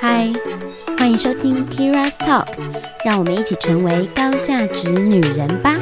[0.00, 0.32] 嗨，
[0.96, 2.46] 欢迎收听 Kira's Talk，
[3.04, 5.74] 让我们一起成为高价值女人吧。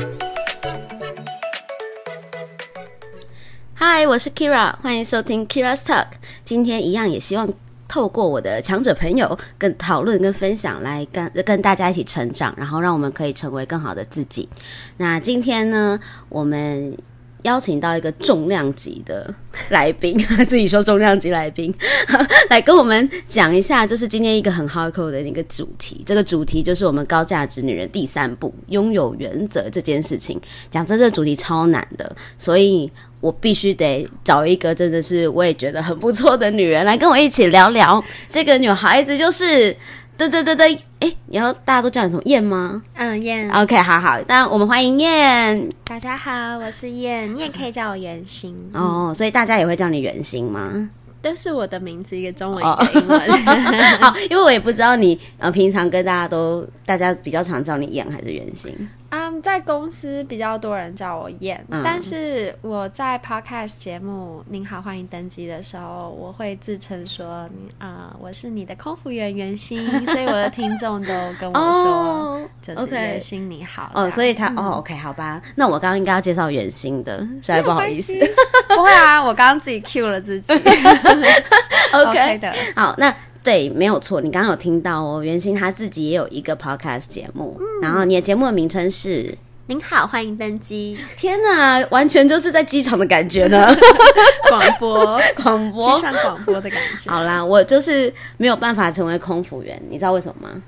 [3.74, 6.06] 嗨，我是 Kira，欢迎收听 Kira's Talk。
[6.44, 7.48] 今天一样也希望
[7.86, 14.48] 透过我的强者朋友跟讨论跟分享，来跟跟大家一起成长，然后让我们可以成为更好的自己。
[14.96, 16.96] 那今天呢，我们。
[17.46, 19.32] 邀请到一个重量级的
[19.70, 20.18] 来宾，
[20.48, 21.72] 自己说重量级来宾，
[22.50, 26.02] 来跟我们讲一下，就是今天一个很 hardcore 的一个主题。
[26.04, 30.40] 这个主题就是我们高价值女人第三步拥有原则这件事情。
[30.70, 38.02] 讲真，这主题超难的，所以我必须得找一个真的是我也觉得很不错的女人来跟我一起聊聊。
[38.28, 39.74] 这个女孩子就是。
[40.18, 42.80] 对对对对，哎，然后大家都叫你什么燕吗？
[42.94, 43.50] 嗯，燕。
[43.50, 45.68] OK，好好，那我们欢迎燕。
[45.84, 48.56] 大家好，我是燕，你也可以叫我圆心。
[48.72, 50.88] 哦，所以大家也会叫你圆心吗？
[51.20, 53.20] 都是我的名字，一个中文，一个英文。
[54.00, 58.74] 好，因为我也不知道你呃平常跟大家都，大家比较常叫你燕还是圆心。
[59.10, 78.12] 嗯，在公司比较多人叫我燕，但是我在 podcast 节目“您好，欢迎登机”的时候，我会自称说：“啊，我是你的空服员袁心。”所以我的听众都跟我说：“就是袁心你好。”哦，所以他哦，OK，好吧，那我刚刚应该要介绍袁心的，实在不好意思，
[78.68, 80.52] 不会啊，我刚刚自己 cue 了自己。
[81.92, 83.14] OK 的，好，那。
[83.46, 85.22] 对，没有错，你刚刚有听到哦。
[85.22, 89.32] 袁心他自己也有一个 podcast 节目，然后你的节目的名称是
[89.68, 90.98] “您好，欢迎登机”。
[91.16, 93.72] 天哪，完全就是在机场的感觉呢！
[94.50, 97.08] 广播， 广播，机上广播的感觉。
[97.08, 100.62] 好啦，我就是没有办法成为空服员，你知道为什么吗？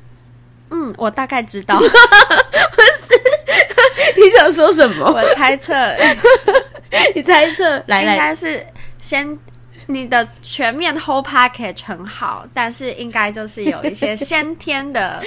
[0.71, 1.77] 嗯，我大概知道。
[1.83, 1.93] 不是，
[4.17, 5.05] 你想说什么？
[5.05, 5.75] 我猜测，
[7.13, 8.65] 你猜测，来来，应该是
[9.03, 9.37] 先。
[9.91, 15.19] 你的全面 whole package 很好，但是应该就是有一些先天的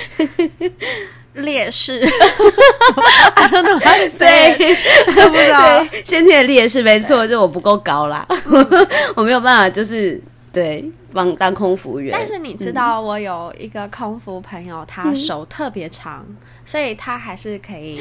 [1.34, 2.00] 劣势。
[3.36, 4.56] I don't know how to say，
[5.30, 8.24] 不知道先天的劣势没错，就我不够高啦，
[9.16, 10.22] 我没有办法，就是
[10.54, 12.16] 对帮当空服员。
[12.18, 16.26] 但是你知道，我有一个空服朋友，他手特别长。
[16.64, 18.00] 所以他还是可以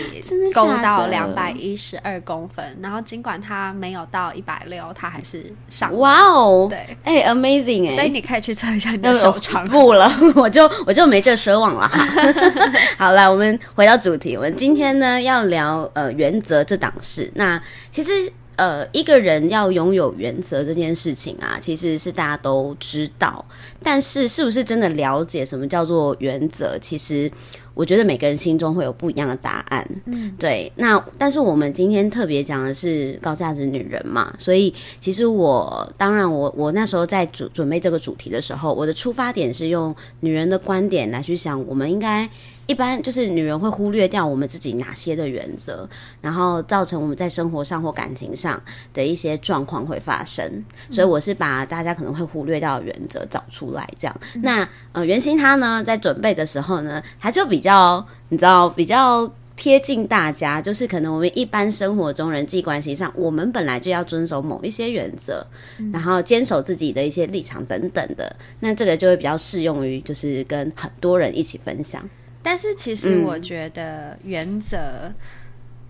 [0.52, 5.96] 勾到两百一十二公分，然后尽管他没有到一百六，他还是上。
[5.96, 9.66] 哇哦，对，哎，amazing 哎，所以你可以去测一下你的手长。
[9.66, 12.06] 不了， 我就我就没这奢望了哈。
[12.98, 17.32] 好了，我们回到主题，我们今天呢要聊呃原则这档事。
[17.34, 17.60] 那
[17.90, 23.42] 其实呃一个人要拥有原则这件事情啊，其实是大家都知道，
[23.82, 26.78] 但是是不是真的了解什么叫做原则？
[26.78, 27.30] 其实。
[27.72, 30.70] 我觉得每个人心中会有不一样的答案，嗯，对。
[30.76, 42.28] 那但是我们今天特别讲的是高价值女人嘛，所以其实我当然我我那时候在准准备这个主题的时候，我的出发点是用女人的观点来去想，我们应该。
[42.70, 45.88] 一般就是女人会忽略掉我们自己哪些的原则，
[46.20, 48.62] 然后造成我们在生活上或感情上
[48.94, 50.64] 的一些状况会发生。
[50.88, 54.20] 所以我是把大家可能会忽略掉的原则找出来，这样。
[54.34, 65.44] 那呃，原心他呢在准备的时候呢，他就比较你知道比较贴近大家，就是可能我们一般生活中人际关系上，我们本来就要遵守某一些原则，
[65.92, 68.36] 然后坚守自己的一些立场等等的。
[68.60, 72.08] 那这个就会比较适用于就是跟很多人一起分享。
[72.42, 75.12] 但是其实我觉得原则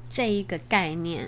[0.09, 1.27] 这一个概念，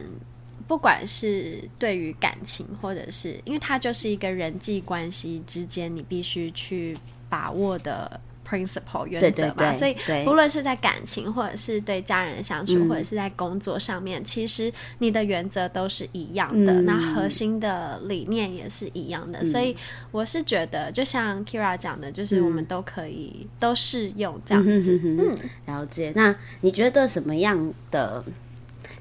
[0.67, 6.97] 不管是对于感情，或者是因为它就是一个人际关系之间，你必须去
[7.29, 8.21] 把握的。
[8.53, 9.97] Principle 原则嘛，所以
[10.27, 19.43] 无论是在感情，或者是对家人相处，或者是在工作上面，其实你的原则都是一样的，那核心的理念也是一样的。
[19.47, 19.75] 所以
[20.11, 25.01] 我是觉得，就像 Kira 讲的，就是我们都可以都适用这样子。
[25.03, 25.35] 嗯，
[25.65, 26.13] 了解。
[26.15, 28.23] 那你觉得什么样的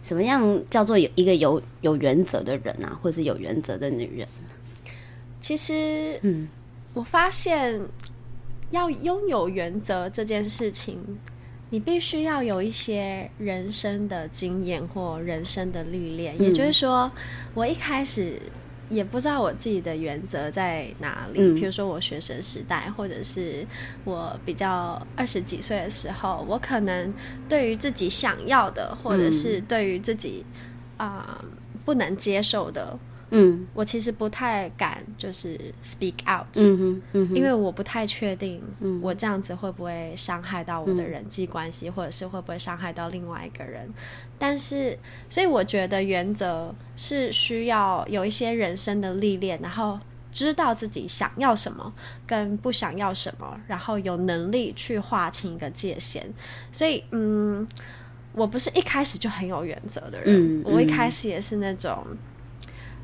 [0.02, 4.28] 什么样叫做有一个有有原则的人啊，或者是有原则的女人？
[5.42, 6.48] 其实，嗯，
[6.94, 7.82] 我发现。
[8.72, 10.98] 要拥有原则这件事情，
[11.70, 16.42] 你必须要有一些人生的经验或人生的历练。
[16.42, 17.12] 也就是说，
[17.54, 18.42] 我一开始
[18.90, 21.54] 也不知道我自己的原则在哪里。
[21.54, 23.66] 比如说，我学生时代，或者是
[24.04, 27.14] 我比较二十几岁的时候，我可能
[27.48, 30.46] 对于自己想要的，或者是对于自己
[30.98, 31.44] 啊
[31.86, 32.98] 不能接受的。
[33.34, 36.46] 嗯，我其实不太敢就是 speak out，
[37.34, 38.62] 因为我不太确定，
[39.02, 43.90] 我这样子会不会伤害到我的人际关系，或者是会不会伤害到另外一个人。
[44.38, 45.00] 但是，
[45.30, 49.98] 所以我觉得原则是需要有一些人生的历练，然后
[50.34, 51.94] 知道自己想要什么
[52.28, 56.22] 跟不想要什么，然后有能力去划清一个界限。
[56.70, 57.66] 所以，嗯，
[58.34, 62.06] 我不是一开始就很有原则的人，我一开始也是那种。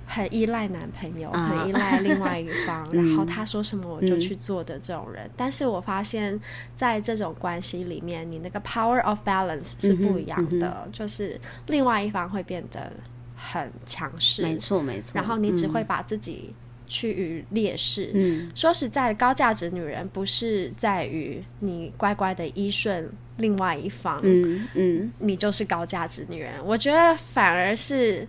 [0.10, 5.30] 很依赖男朋友，很依赖另外一方， 然后他说什么我就去做的这种人。
[5.36, 6.40] 但是我发现，
[6.78, 12.90] 在这种关系里面，你那个 power of balance 是不一样的，就是另外一方会变得
[13.36, 15.12] 很强势，没错没错。
[15.14, 16.54] 然后你只会把自己
[16.88, 18.12] 趋于劣势。
[18.14, 26.54] 嗯，说实在，高价值女人不是在于你乖乖的依顺另外一方，嗯嗯，你就是高价值女人。
[26.66, 28.26] 我觉得反而是。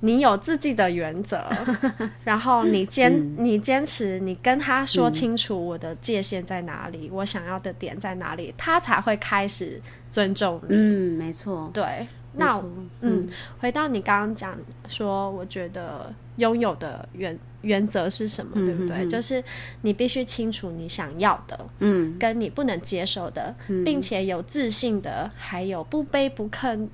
[0.00, 1.42] 你有自己的原则，
[2.22, 9.80] 然后你坚你坚持，你跟他说清楚我的界限在哪里，我想要的点在哪里，他才会开始
[10.12, 10.76] 尊重你。
[10.76, 11.70] 嗯，没错。
[11.72, 12.62] 对，那
[13.00, 13.26] 嗯，
[13.58, 14.56] 回到你刚刚讲
[14.86, 19.06] 说，我觉得拥有的原原则是什么，对不对？
[19.08, 19.42] 就是
[19.80, 23.54] 你必须清楚你想要的，嗯，跟你不能接受的，
[23.84, 26.86] 并且有自信的，还有不卑不亢、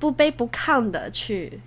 [0.00, 1.60] 不卑不亢的去。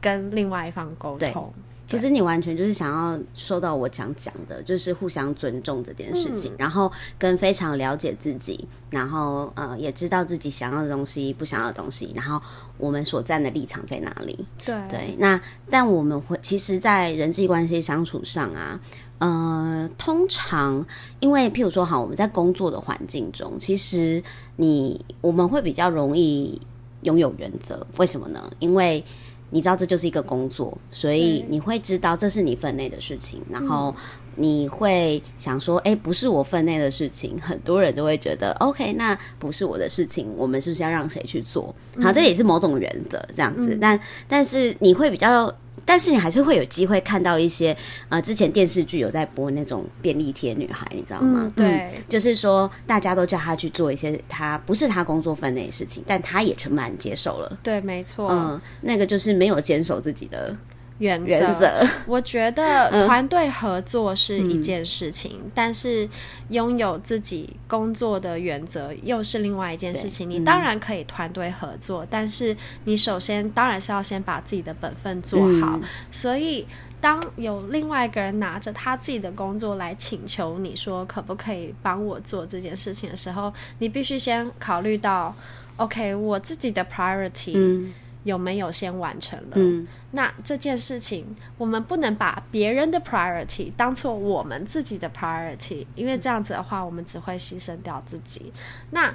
[0.00, 1.52] 跟另外一方沟通，
[1.86, 12.40] 其实你完全就是想要说到我想讲的，就是互相尊重这件事情，然后跟非常了解自己，然后呃也知道自己想要的东西、不想要的东西，然后
[12.76, 14.38] 我们所站的立场在哪里。
[14.64, 15.40] 对对，那
[15.70, 18.78] 但我们会其实，在人际关系相处上啊，
[19.18, 20.84] 呃，通常
[21.20, 24.22] 因为譬如说，好，我们在工作的环境中，其实
[24.56, 26.60] 你我们会比较容易
[27.02, 28.52] 拥有原则，为什么呢？
[28.58, 29.02] 因为
[29.50, 33.94] 你知道这就是一个工作，所以你会知道这是你分内的事情，然后
[34.36, 43.76] 你会想说：“哎，不是我分内的事情。”很多人都会觉得：“OK，那不是我的事情，我们是不是要让谁去做？”好，这也是某种原则，这样子。
[43.80, 45.54] 但但是你会比较。
[45.88, 47.74] 但是你还是会有机会看到一些，
[48.10, 51.50] 呃，之前电视剧有在播那种便利贴女孩，你知道吗？
[51.56, 57.58] 对，就是说大家都叫她去做一些她不是她工作分内的事情，但她也全盘接受了。
[57.62, 58.28] 对，没错。
[58.30, 60.54] 嗯，那个就是没有坚守自己的。
[60.98, 61.24] 原
[61.58, 66.08] 则， 我觉得团队合作是一件事情，但是
[66.50, 70.28] 拥有自己工作的原则又是另外一件事情。
[70.28, 75.78] 你当然可以团队合作，但是你首先当然是要先把自己的本分做好。
[76.10, 76.66] 所以，
[77.00, 85.32] 当有另外一个人拿着他自己的工作来请求你说可不可以帮我做这件事情的时候，你必须先考虑到
[85.76, 87.86] ，OK，我自己的 priority。
[88.28, 89.54] 有没有先完成了？
[89.54, 98.52] 嗯，那这件事情，我们不能把别人的 priority 当做我们自己的 priority，因为这样子的话，我们只会牺牲掉自己。
[98.90, 99.14] 那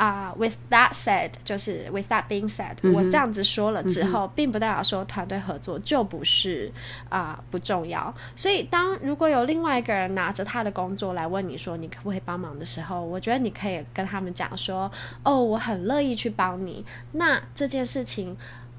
[0.00, 6.72] 啊，with that said，就是 with that being said，我这样子说了之后，并不代表说团队合作就不是
[7.10, 8.12] 啊不重要。
[8.34, 14.90] 所以，当如果有另外一个人拿着他的工作来问你说你可不可以帮忙的时候，我觉得你可以跟他们讲说
[15.22, 16.82] ：“哦，我很乐意去帮你。”
[17.12, 18.34] 那这件事情，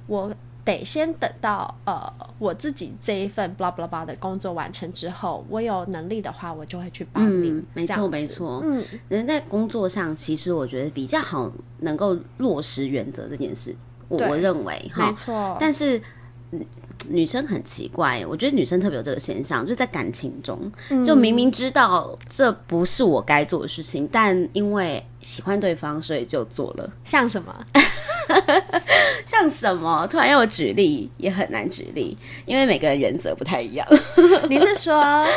[0.07, 0.33] 我。
[0.63, 7.63] 得先等到呃我自己这一份 blah blah blah 的工作完成之后，我有能力的话，我就会去帮你。
[7.73, 8.61] 没错，没错。
[8.63, 13.75] 嗯，人在工作上，其实我觉得比较好能够落实原则这件事，
[14.07, 15.57] 我我认为哈，没错。
[15.59, 16.01] 但是
[17.09, 20.59] 女生很奇怪，我觉得女生特别有这个现象，就在感情中，
[21.05, 26.89] 就明明知道这不是我该做的事情，但因为喜欢对方，所以就做了。
[27.03, 27.65] 像什么？
[29.25, 30.07] 像什么？
[30.07, 33.87] 突然要我举例，也很难举例，因为每个人原则不太一样。
[34.49, 35.27] 你是说，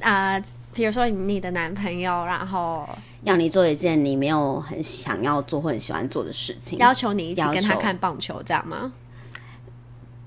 [0.00, 0.42] 啊，
[0.72, 2.88] 比如说你的男朋友，然后
[3.22, 8.92] 要你做一件你没有很想要做或很喜欢做的事情，要求你一起跟他看棒球，这样吗？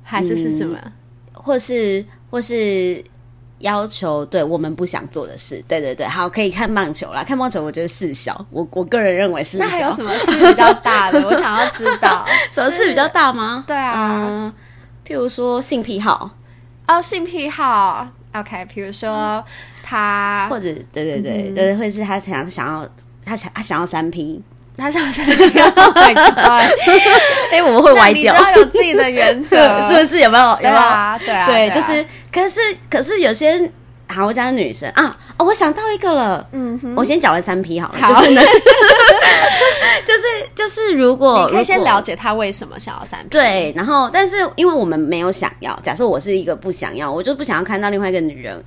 [0.10, 0.78] 还是是什么？
[1.34, 3.04] 或是或是？
[3.62, 7.24] 要求对我们不想做的事，对对对，好，可以看棒球啦。
[7.24, 9.58] 看棒球，我觉得事小，我我个人认为是。
[9.58, 11.20] 那还有什么事比较大的？
[11.26, 12.24] 我想要知道，
[12.54, 13.64] 什么事比较大吗？
[13.66, 14.54] 对啊，
[15.04, 16.30] 譬如说性癖好
[16.88, 19.44] 哦，性癖好，OK，比如说
[19.82, 22.88] 他，或者对对对对，会是他想想要
[23.26, 24.40] 他想他想要三 P。
[24.78, 25.60] 他想三 P，
[27.52, 29.58] 哎，我们会歪掉，要有自己的原则，
[29.90, 30.20] 是不是？
[30.22, 30.46] 有没有？
[30.62, 31.20] 有没有？
[31.26, 33.70] 对啊，对，就是，可是，可是有些。
[34.08, 34.90] 好，我讲女生。
[34.92, 38.42] 啊，哦，我想到一个了，嗯哼，我先讲完三批好了，就是呢，
[40.06, 40.22] 就 是
[40.56, 48.62] 就是，如果你可以先了解他为什么想要三批，对，然后，但是因为我们没有想要，假设我是一个不想要，我就不想要看到另外一个女人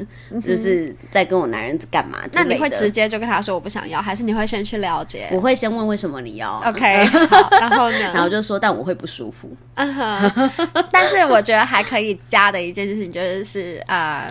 [0.46, 5.28] 就是在跟我男人干嘛，那你会直接就跟他说我不想要，还是你会先去了解？
[5.32, 7.08] 我会先问为什么你要，OK，
[7.58, 10.50] 然后呢，然后就说但我会不舒服，嗯哼，
[10.92, 14.28] 但是我觉得还可以加的一件事情就是啊。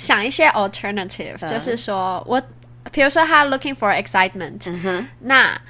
[0.00, 2.42] 想一些 alternative，、就是说我，
[2.90, 5.60] 比如说他 looking for excitement，、嗯，那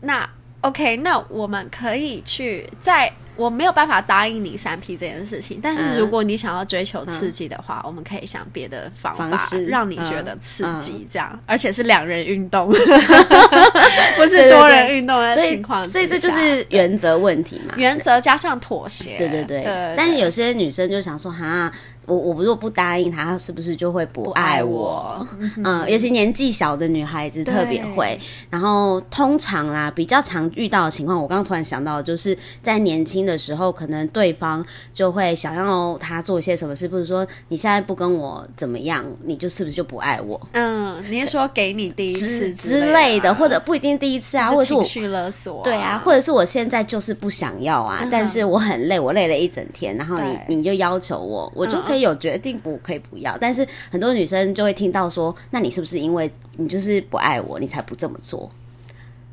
[0.00, 0.28] 那
[0.60, 3.12] OK，那我们可以去在。
[3.36, 12.68] 我没有办法答应你三 P 这件事情，但是嗯如果你想要追求刺激的话，我们可以想别的方法让你觉得嗯刺激嗯，这样，而且是两人运动，
[14.16, 15.88] 不是多人运动的情况。
[15.88, 17.72] 所以这就是原则问题嘛。
[17.78, 19.16] 原则加上妥协。
[19.16, 21.72] 对对对，对，但是有些女生就想说，哈，
[22.06, 24.70] 我我如果不答应他，他是不是就会不爱爱我？
[24.70, 25.26] 我，
[25.64, 28.18] 嗯，尤其年纪小的女孩子特别会。
[28.50, 44.80] 然后通常啦，比较常遇到的情况，我刚刚突然想到，就是在年轻的时候，可能对方就会想要他做一些什么事，比如说你现在不跟我怎么样，你就是不是就不爱我嗯，你是说给你第一次之之类的，或者不一定第一次啊，或者是我。
[44.82, 53.36] 情绪勒索、对啊，或者是我现在就是不想要啊，但是我很累，我累了一整天，然后你你就要求我，我就可以有决定不可以不要。
[53.38, 58.50] 但是很多女生就会听到说，那你是不是因为你就是不爱我，你才不这么做？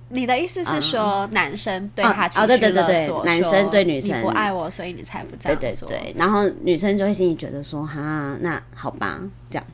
[0.10, 5.90] 你的意思是说，男生对啊他情绪哦对对对，对男生对女生你不爱我，所以你才不这对样做。
[5.90, 9.66] 对对，然后女生就会心里觉得说，哈，那好吧，这样。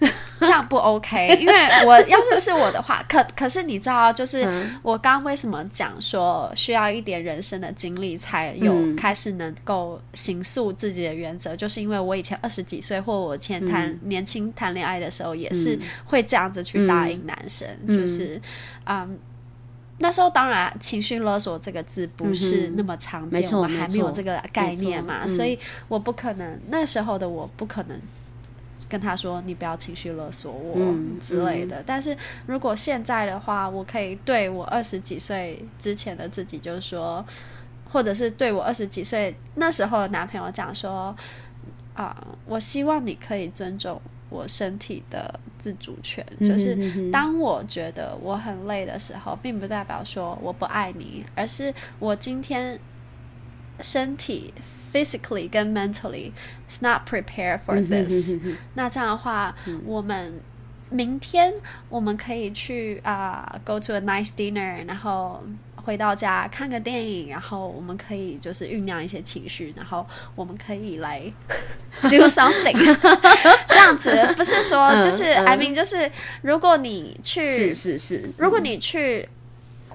[0.38, 18.40] 这样不 OK，因为我要是是我的话，可可是你知道，就是嗯我刚刚为什么讲说需要一点人生的经历才有嗯开始能够行塑自己的原则，就是因为我以前二十几岁或我以前谈、嗯年轻谈恋爱的时候，也是会这样子去答应男生，就是
[18.84, 19.18] 嗯。
[20.00, 28.00] 那时候当然，情绪勒索这个字不是那么常见，我们还没有这个概念嘛，嗯所以我不可能那时候的我不可能
[28.88, 31.82] 跟他说你不要情绪勒索我、嗯之类的。
[31.86, 32.16] 但是
[32.46, 37.24] 如果现在的话，我可以对我二十几岁之前的自己，就是说，
[37.90, 41.14] 或者是对我二十几岁那时候的男朋友讲说，
[41.94, 52.78] 啊、我希望你可以尊重我身体的自主权，就是当我觉得我很累的时候，并不代表说我不爱你，而是我今天
[53.80, 54.54] 身体
[54.92, 56.32] physically 跟 mentally
[56.68, 58.34] is not prepared for 嗯 this、
[58.74, 59.54] 那这样的话，
[59.84, 60.40] 我们
[60.90, 61.52] 明天
[61.88, 65.42] 我们可以去啊、go to a nice dinner，然后
[65.76, 71.20] 回到家看个电影，然后我们可以就是酝酿一些情绪，然后我们可以来
[72.02, 72.76] do something，
[73.68, 74.10] 这样子。
[74.36, 76.10] 不是说嗯就是、嗯 I mean 就是
[76.42, 79.28] 如果你去是是是，如果你去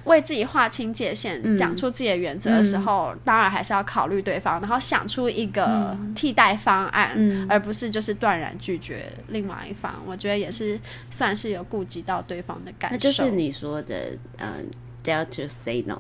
[0.06, 1.58] 为自己划清界限，嗯。
[1.58, 7.46] 讲出自己的原则的时候，当然还是要考虑对方，然后想出一个替代方案，嗯。
[7.50, 9.94] 而不是就是断然拒绝另外一方。
[10.06, 10.80] 我觉得也是
[11.10, 12.96] 算是有顾及到对方的感受。
[12.96, 14.68] 那就是你说的，嗯、
[15.04, 16.00] dare to say no，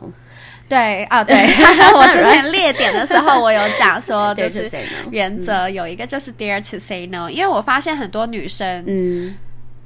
[0.67, 1.35] 对啊，对。
[1.95, 4.69] 我之前列点的时候，我有讲说， 就是
[5.11, 9.35] 原则有一个就是 dare to say no，因为我发现很多女生，嗯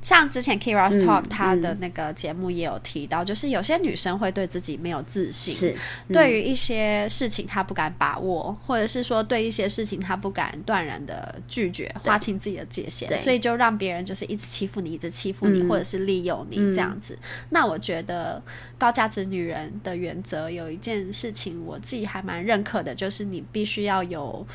[0.07, 5.75] 像之前 Kira's 嗯 Talk 她的那个节目也有提到，就是有些女生会对自己没有自信，是
[6.07, 17.19] 对于一些事情她不敢把握，或者是说对一些事情她不敢断然的拒绝，划清自己的界限对，所以就让别人就是一直欺负你，一直欺负你，嗯或者是利用你这样子。
[17.49, 18.41] 那我觉得
[18.77, 24.47] 高价值女人的原则有一件事情我自己还蛮认可的，就是你必须要有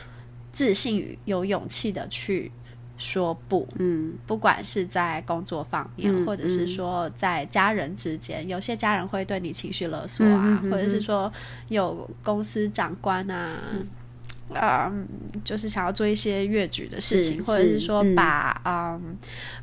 [0.51, 2.51] 自信与有勇气的去。
[3.03, 4.15] 说不，嗯。
[4.27, 11.33] 不管是在工作方面，嗯或者是说在家人之间，有些家人会对你情绪勒索啊，或者是说
[11.69, 13.51] 有公司长官啊。
[14.55, 14.93] 啊、
[15.45, 19.17] 就是想要做一些越矩的事情，或者是说把嗯。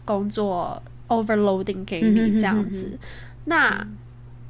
[0.03, 2.97] 工作 overloading 给你这样子，
[3.45, 3.85] 那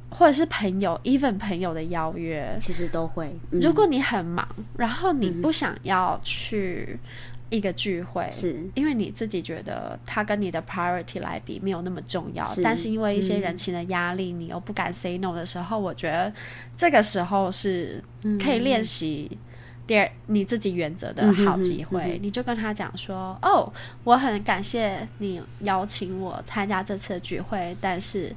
[0.08, 3.30] 或者是朋友，even 朋友的邀约，其实都会。
[3.50, 3.60] 嗯。
[3.60, 6.98] 如果你很忙，然后你不想要去
[7.50, 8.64] 一个聚会，是。
[8.74, 12.62] 因为你自己觉得它跟你的 priority 来比没有那么重要，是。
[12.62, 16.32] 但是因为一些人情的压力，你又不敢 say no 的时候，我觉得
[16.76, 18.02] 这个时候是
[18.42, 19.36] 可以练习。
[19.86, 23.72] 第二，你自己原则的好机会，嗯哼嗯哼你就跟他讲说：“哦，
[24.04, 28.32] 我很感谢你邀请我参加这次的聚会，但是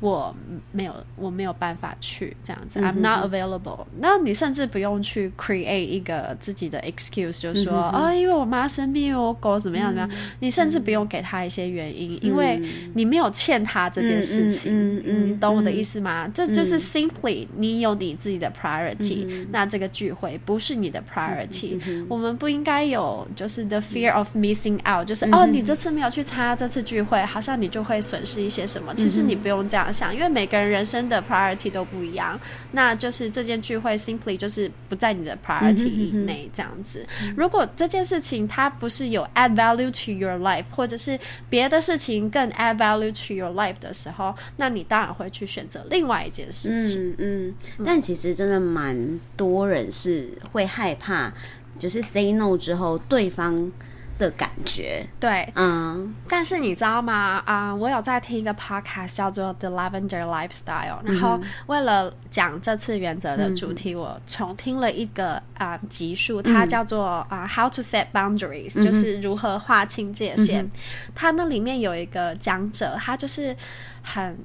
[0.00, 0.34] 我
[0.72, 3.84] 没有，我没有办法去这样子、嗯，I'm not available。
[3.98, 10.10] 那你甚至不用去 create 一个自己的 excuse，就说嗯哦，因为我妈生病，我狗怎么样怎么样。
[10.40, 12.62] 你甚至不用给她一些原因，因为
[12.94, 14.72] 你没有欠她这件事情。
[14.72, 16.30] 嗯嗯你懂我的意思吗？
[16.32, 21.78] 这就是 simply 你有你自己的 priority，、那嗯这个聚会不是你的 priority。
[22.08, 28.94] 我们不应该有就是 the fear of missing out，就是、嗯哦，你这次没有去参加这次聚会，好像你就会损失一些什么。
[28.94, 32.38] 其实你不用这样方向，因为每个人人生的 priority 都不一样。
[32.72, 37.06] 那就是这件聚会 simply 就是不在你的 priority 以内这样子。
[37.34, 41.18] 如果这件事情它不是有 add value to your life，或者是
[41.48, 47.14] 别的事情更 add value to your life 的时候，那你当然会去选择另外一件事情。
[47.18, 51.32] 嗯嗯，但其实真的蛮多人是会害怕，
[51.78, 53.72] 就是 say no 之后对方。
[54.18, 57.40] 的感觉，对，嗯，但是你知道吗？
[57.46, 70.68] 啊，我有在听一个 podcast 叫做 The Lavender Lifestyle，然后为了讲这次原则的主题，我重听了一个啊集数，它叫做啊 How to Set Boundaries，就是如何划清界限。
[71.14, 73.56] 它那里面有一个讲者，他就是
[74.02, 74.36] 很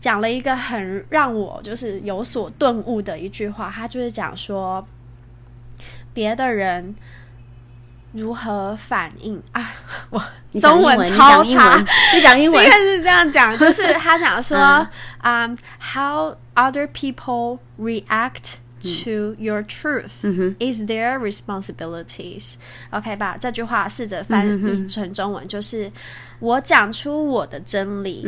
[0.00, 4.82] 讲了一个很让我就是有所顿悟的一句话，他就是讲说
[6.14, 6.94] 别的人。
[8.12, 9.70] 如何反应啊？
[10.10, 10.22] 我
[10.60, 11.78] 中文超差，
[12.14, 14.86] 你讲英文，应该是这样讲，就是他想说，
[15.22, 15.56] 嗯
[15.92, 20.22] ，How other people react to your truth
[20.58, 22.54] is their responsibilities。
[22.90, 23.36] OK 把？
[23.36, 25.92] 这句话试着翻译成中文，就是
[26.38, 28.24] 我讲出我的真理，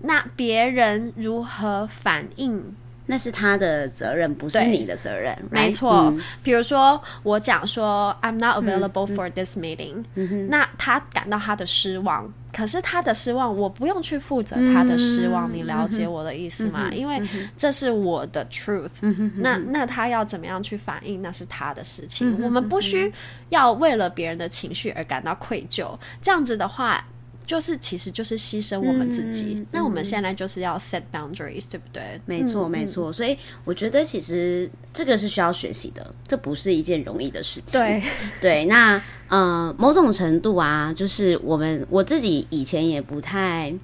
[0.00, 2.74] 那别人如何反应？
[3.10, 5.36] 那是他的责任，不是你的责任。
[5.50, 10.04] 没错，比如说我讲说 I'm not available for this meeting，
[10.48, 16.88] 那他感到他的失望，可是他的失望我不用去负责他的失望，你了解我的意思吗？
[16.92, 17.20] 因为
[17.58, 18.90] 这是我的 truth。
[19.34, 22.40] 那那他要怎么样去反应，那是他的事情。
[22.40, 23.12] 我们不需
[23.48, 25.98] 要为了别人的情绪而感到愧疚。
[26.22, 27.04] 这样子的话。
[27.50, 32.00] 就是其实就是牺牲我们自己，那我们现在就是要 set boundaries，对不对？
[32.24, 33.12] 没错，没错。
[33.12, 37.80] 所以我觉得其实这个是需要学习的，这不是一件容易的事情。
[37.80, 38.00] 对
[38.40, 43.74] 对，那呃，某种程度啊，就是我们我自己以前也不太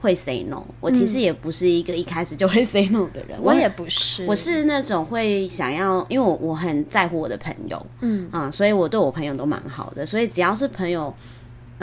[0.00, 11.14] 会 say no，我其实也不是一个一开始就会 say no 的人，我也不是，我是那种会想要，因为我我很在乎我的朋友，嗯啊，所以我对我朋友都蛮好的，所以只要是朋友。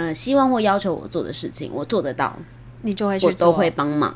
[0.01, 2.35] 呃，希望或要求我做的事情，我做得到，
[2.81, 4.15] 你就会去做，都会帮忙。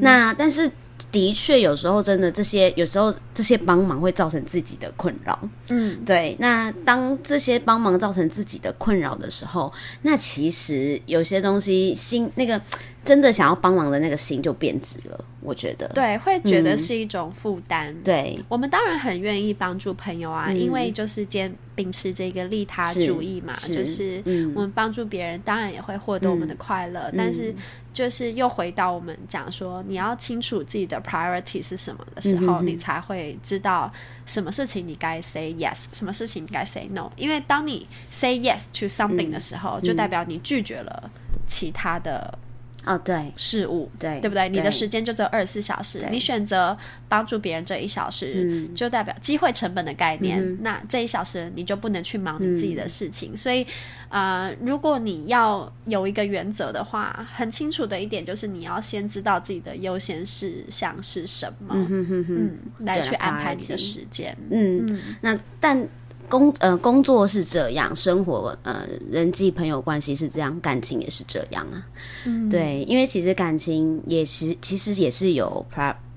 [0.00, 0.70] 那但是
[1.10, 5.36] 的确有时候真的这些，有时候这些帮忙会造成自己的困扰。
[5.68, 6.36] 嗯，对。
[6.38, 12.60] 那当这些帮忙造成自己的困扰的时候，那其实有些东西心那个。
[13.04, 15.86] 真的想要帮忙的那个心就变质了，我觉得。
[15.88, 17.94] 对，会觉得是一种负担。
[18.02, 24.22] 对，我们当然很愿意帮助朋友啊，因为就是坚秉持这个利他主义嘛，就是
[24.54, 27.12] 我们帮助别人，当然也会获得我们的快乐。
[27.16, 27.54] 但是，
[27.92, 33.92] 就是又回到我们讲说，你要清楚自己的 priority 是什么的时候，你才会知道
[34.24, 37.10] 什么事情你该 say yes，什么事情你该 say no。
[37.16, 41.10] 因为当你 say yes to something 的时候，就代表你拒绝了
[41.46, 42.38] 其他的。
[42.86, 44.48] 哦，对，事物，对，对不对？
[44.48, 46.76] 你的时间就只有二十四小时，你选择
[47.08, 50.58] 帮助别人这一小时，就代表机会成本的概念。
[50.62, 53.36] 那这一小时你就不能去忙你自己的事情。
[53.36, 53.66] 所以，
[54.08, 64.36] 呃，如果你要有一个原则的话，很清楚的一点就是你要先知道自己的优先事项是什么，嗯，来去安排你的时间。
[64.50, 65.88] 嗯，那但。
[66.28, 71.86] 工呃工作是这样，生活呃人际朋友关系是这样，感情也是这样啊。
[72.24, 75.64] 嗯，对，因为其实感情也是其实也是有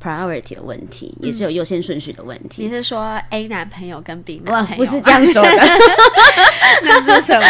[0.01, 2.63] priority 的问题，也是有优先顺序的问题。
[2.63, 4.83] 你是说 A 男朋友跟 B 男朋友？
[4.83, 5.49] 不是 这样说的，
[6.83, 7.45] 那是什么？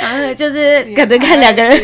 [0.00, 1.80] 然 后就是可能看两个人，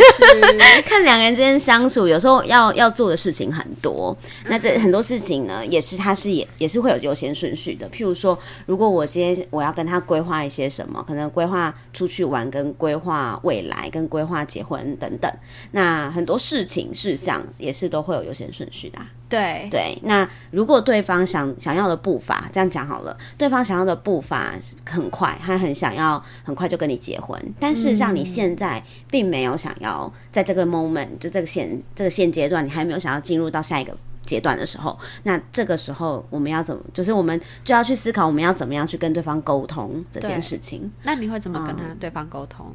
[0.85, 4.16] 看两个人之间相处，有时候要要做的事情很多。
[4.47, 7.88] 那这很多事情呢，也是他是也也是会有优先顺序的。
[7.90, 15.31] 譬如说，如果我今天我要跟他规划一些什么，可能规划出去玩，跟规划未来，跟规划结婚等等，
[15.73, 18.99] 那很多事情事项也是都会有优先顺序的。
[19.29, 24.55] 对对，那如果对方想想要的步伐，这样讲好了，对方想要的步伐
[24.87, 40.91] 很快，他很想要很快就跟你结婚，但事实上你现在并没有想要在这个 moment 就这个现这个现阶段，你还没有想要进入到下一个阶段的时候，那这个时候我们要怎么，就是我们就要去思考我们要怎么样去跟对方沟通这件事情。
[41.03, 42.75] 那你会怎么跟他对方沟通？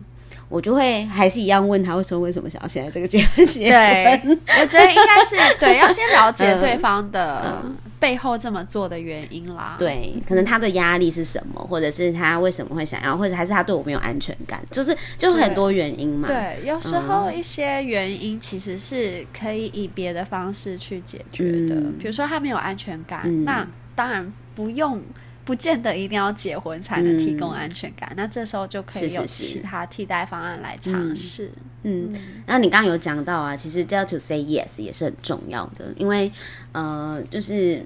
[0.50, 3.46] 我就会还是一样问他，为什么为什么想要现在这个结婚？
[3.46, 4.22] 对，
[4.62, 7.62] 我觉得应该是对，要先了解对方的
[8.00, 9.76] 背后这么做的原因啦。
[9.80, 16.28] 对，可能他的压力是什么，或者是他为什么会想要，或者还是他对我没有安全感，就是就很多原因嘛。
[16.28, 25.02] 对，有时候一些原因其实是可以以别的方式去解决的，比如说他没有安全感，那当然不用。
[25.46, 28.12] 不见得一定要结婚才能提供安全感。
[28.16, 31.52] 那这时候就可以有其他替代方案来尝试。
[31.84, 32.14] 嗯，
[32.46, 36.32] 那你刚刚有讲到啊，其实要 to say yes 也是很重要的，因为
[36.72, 37.84] 呃，就是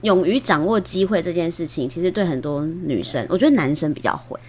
[0.00, 4.40] 勇于掌握机会这件事情，其实对很多女生，我觉得男生比较会。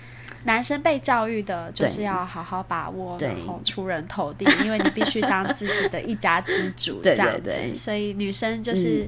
[0.43, 7.41] 男生被教育的就是要好好把握，然后出人头地， 因为你必须当自己的一家之主，这样子。
[7.41, 7.55] 对。
[7.69, 9.07] 对所以女生就是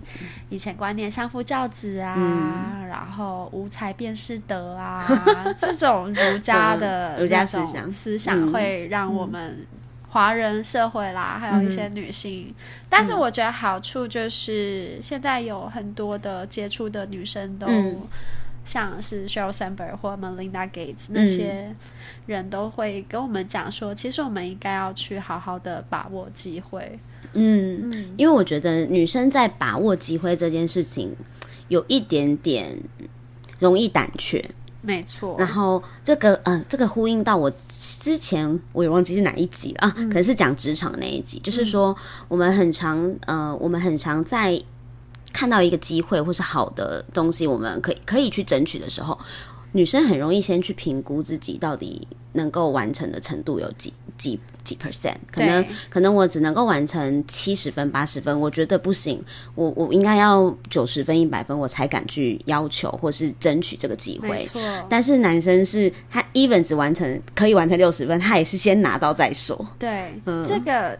[0.49, 2.87] 以前观念相夫教子啊，嗯。
[2.87, 5.07] 然后无才便是德啊，
[5.57, 7.91] 这种儒家的嗯儒家思想。
[7.91, 9.65] 思想嗯会让我们。
[10.09, 12.53] 华人社会啦，还有一些女性，
[12.87, 17.99] 但是我觉得好处就是现在有很多的接触的女生都嗯
[18.65, 21.13] 像是 Sheryl Sandberg 或 Melinda Gates 嗯。
[21.13, 21.75] 那些
[22.25, 26.99] 人都会跟我们讲说，其实我们应该要去好好的把握机会。
[27.33, 31.15] 嗯，嗯，因为我觉得女生在把握机会这件事情
[31.69, 32.77] 有一点点
[33.59, 34.43] 容易胆怯，
[34.81, 35.35] 没错。
[35.39, 41.95] 然后这个呃，这个呼应到我之前我也忘记是哪一集了啊，可能是讲职场那一集，就是说
[42.27, 44.61] 我们很常呃，我们很常在
[45.33, 49.19] 看到一个机会或是好的东西，我们可以可以去争取的时候，
[49.73, 59.21] 女生很容易先去评估自己到底能够完成的程度有几几几 percent，可能可能我只能够完成七十分八十分，我觉得不行，
[59.55, 64.39] 我我应该要九十分一百分，我才敢去要求或是争取这个机会。
[64.45, 69.67] 错，但是男生是他 even 只完成可以完成六十分，他也是先拿到再说。
[69.77, 70.97] 对，嗯这个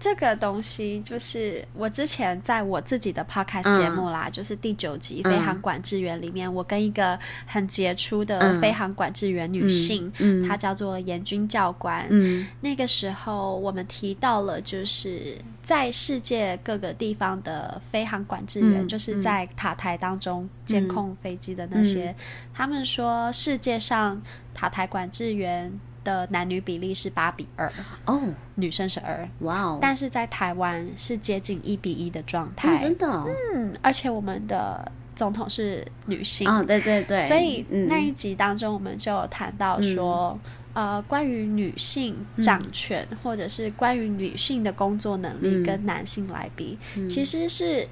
[0.00, 8.60] 这个东西就是我之前在我自己的 podcast 节目啦，就是第九集《嗯飞航管制员》里面，我跟一个很杰出的嗯。
[8.60, 12.06] 飞航管制员女性，嗯她叫做严军教官。
[12.08, 12.46] 嗯。
[12.62, 22.14] 那个时候我们提到了，就是在世界各个地方的飞航管制员，嗯就是在塔台当中监控飞机的那些，
[22.54, 24.20] 他们说世界上
[24.54, 25.70] 塔台管制员
[26.04, 27.70] 的男女比例是八比二，
[28.06, 28.20] 哦，
[28.54, 29.28] 女生是二。
[29.40, 37.88] 哇哦，但是在台湾是接近一比一的状哦态，真的哦，嗯，而且我们的总统是女性，哦，对对对，所以嗯。
[37.88, 40.38] 那一集当中，我们就有谈到说，
[40.72, 45.62] 呃，关于女性掌权，或者是关于女性的工作能力嗯。
[45.62, 47.86] 跟男性来比，其实是。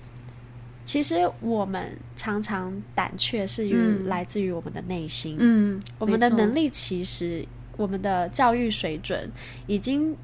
[0.84, 1.84] 其实我们
[2.16, 4.06] 常常胆怯是于嗯。
[4.06, 7.44] 来自于我们的内心，嗯，我们的能力其实，
[7.78, 9.32] 我们的教育水准
[9.66, 10.14] 已经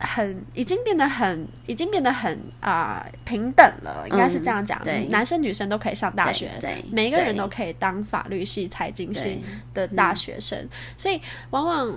[0.00, 4.80] 很，已经变得很，已经变得很啊、平等了，应该是这样讲。
[4.86, 9.42] 嗯男生女生都可以上大学，对，对每一个人都可以当法律系、财经系
[9.74, 10.66] 的大学生，
[10.96, 11.92] 所以往往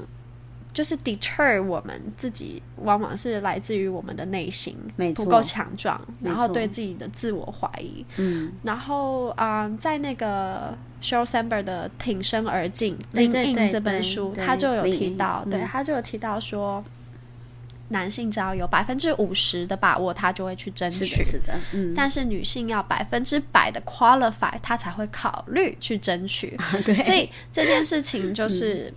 [0.73, 4.75] 就是 deter 我们自己，往往是来自于我们的内心
[5.13, 8.03] 不够强壮，然后对自己的自我怀疑。
[8.17, 12.97] 嗯，然后啊、嗯在那个 Sheryl Sandberg 的《挺身而进》
[13.71, 16.83] 这本书，他就有提到，对嗯他就有提到说，
[17.89, 21.23] 男性只要有百分之五十的把握，他就会去争取是的，。
[21.23, 26.57] 是的，嗯，但是女性要百分之百的 qualify，他才会考虑去争取。
[26.83, 28.91] 对，所以这件事情就是，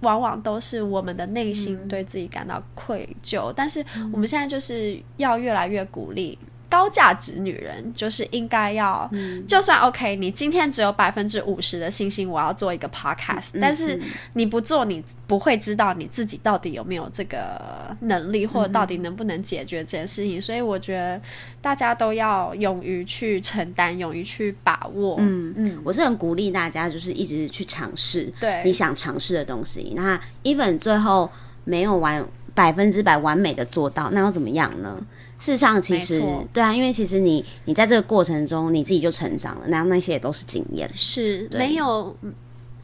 [0.00, 3.52] 往往都是我们的内心对自己感到愧疚。
[3.54, 6.38] 但是我们现在就是要越来越鼓励。
[6.70, 9.10] 高价值女人就是应该要，
[9.46, 14.00] 就算 OK，你今天只有百分之五十的信心，我要做一个 podcast，、但是
[14.34, 17.60] 你不做，你不会知道你自己到底有没有这个
[18.02, 20.40] 能力，或者到底能不能解决这件事情。
[20.40, 21.20] 所以我觉得
[21.60, 25.16] 大家都要勇于去承担，勇于去把握。
[25.18, 29.92] 嗯嗯，我是很鼓励大家，就是一直去尝试对你想尝试的东西。
[29.96, 31.28] 那 even 最后
[31.64, 34.96] 没有完百分之百完美的做到，那又怎么样呢？
[35.40, 36.22] 事实上，其实
[36.52, 40.88] 对啊，因为其实你你在这个过程中你自己就成长了，然后那些也都是经验。
[40.94, 42.32] 是没有，嗯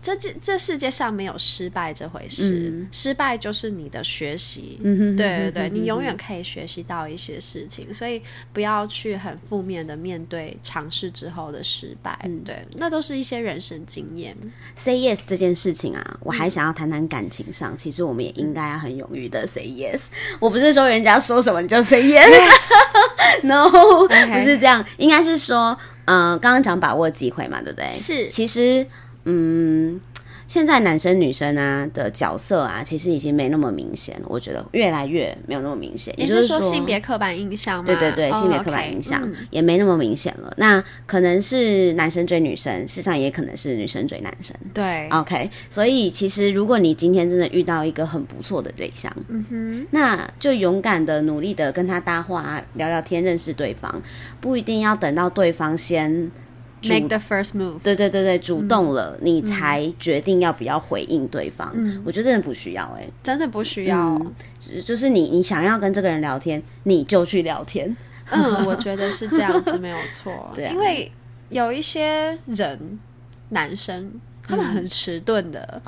[0.07, 4.79] 这这这世界上没有失败这回事，嗯失败就是你的学习。
[4.85, 12.17] 嗯哼对对对，你永远可以学习到一些事情，所以不要去很负面的面对尝试之后的失败。
[12.23, 14.37] 嗯对，那都是一些人生经验。
[14.77, 20.03] say yes 这件事情啊，我嗯还想要谈谈感情上，其实我们也应该要很勇于的 say yes。
[20.39, 23.69] 我不是说人家说什么你就 say yes，no，
[24.07, 27.91] 不是这样，应该是说，呃，刚刚讲把握机会嘛，对不对？
[27.93, 28.87] 是其实，
[29.27, 30.01] 嗯。
[30.49, 34.27] 现在男生女生啊的角色啊，其实已经没那么明显了。
[34.29, 36.15] 我觉得越来越没有那么明显。
[36.17, 37.85] 也就是说性别刻板印象吗？
[37.85, 40.55] 对对对，哦性别刻板印象、嗯也没那么明显了。
[40.57, 44.57] 那可能是男生追女生，事实上也可能是女生追男生。
[44.73, 54.01] 对，OK，所以其实如果你今天真的遇到一个很不错的对象，嗯哼，那就勇敢的、努力的跟他搭话、聊聊天、认识对方，
[54.41, 56.31] 不一定要等到对方先
[56.89, 57.79] make the first move。
[57.83, 61.75] 对对对对，主动了，你才决定要不要回应对方。
[62.05, 64.21] 我觉得真的不需要，哎，真的不需要。
[64.85, 67.97] 就是你，你想要跟这个人聊天，你就去聊天。
[68.31, 70.51] 嗯，我觉得是这样子，没有错。
[70.55, 71.11] 对，因为
[71.51, 72.99] 有一些人，
[73.51, 74.21] 男生。
[74.49, 75.83] 他们很迟钝的，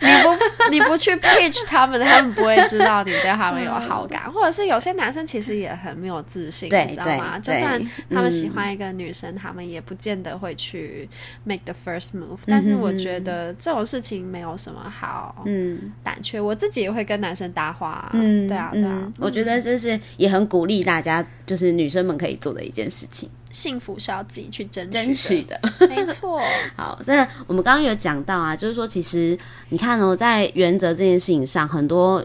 [0.00, 7.38] 你不你不去 pitch 他们，他们不会知道你对他们有好感，或者是有些男生其实也很没有自信，你知道吗？
[7.38, 7.80] 就算
[8.10, 11.08] 他们喜欢一个女生，他们也不见得会去
[11.44, 12.38] make the first move。
[12.46, 15.92] 但是我觉得这种事情没有什么好嗯。
[16.02, 23.28] 胆怯，我自己也会跟男生搭话，嗯，对啊，对啊，我觉得这是也很鼓励大家，就是女生们可以做的一件事情。
[23.50, 26.40] 幸福是要自己去争争取的， 没错。
[26.76, 32.24] 好，那我们刚刚有讲到啊，就是说，其实你看哦，在原则这件事情上，很多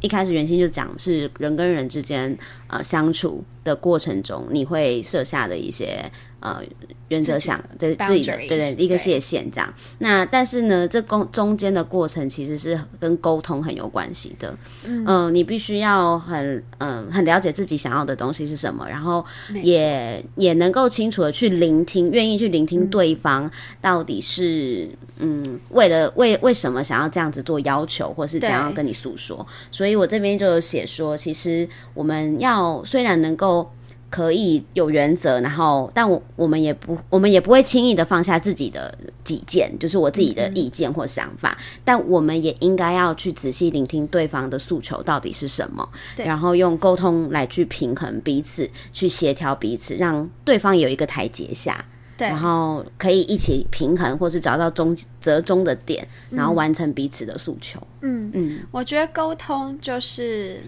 [0.00, 6.10] 一开始原先就讲是人跟人之间呃相处的过程中，你会设下的一些。
[6.40, 6.62] 呃，
[7.08, 9.72] 原则想对自己的对对一个界限这样。
[9.98, 14.56] 那但是呢，这中中间的过程其实是跟沟通很有关系的。
[14.84, 29.44] 嗯，你必须要很嗯很了解自己想要的东西是什么，然后也也能够清楚的去聆听，愿意去聆听对方到底是嗯为了为为什么想要这样子做要求，或是想要跟你诉说。
[29.72, 33.68] 所以我这边就有写说，其实我们要虽然能够。
[34.08, 41.58] 可以有原则，然后，但我我们也不，我们也不会轻易的放下自己的己见，就是我自己的意见或想法。
[41.84, 51.84] 但我们也应该要去仔细聆听对方的诉求到底是什么，然后用沟通来去平衡彼此，去协调彼此，让对方有一个台阶下，
[52.16, 57.80] 对，然后可以一起平衡，或是找到中折中的点，然后完成彼此的诉求。
[58.02, 60.60] 嗯嗯，我觉得沟通就是。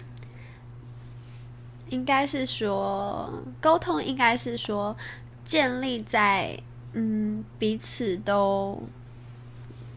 [1.90, 4.96] 应该是说沟通，应该是说
[5.44, 6.59] 建立在
[6.92, 8.81] 嗯彼此都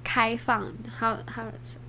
[0.03, 0.63] 开放，
[0.97, 1.43] 好好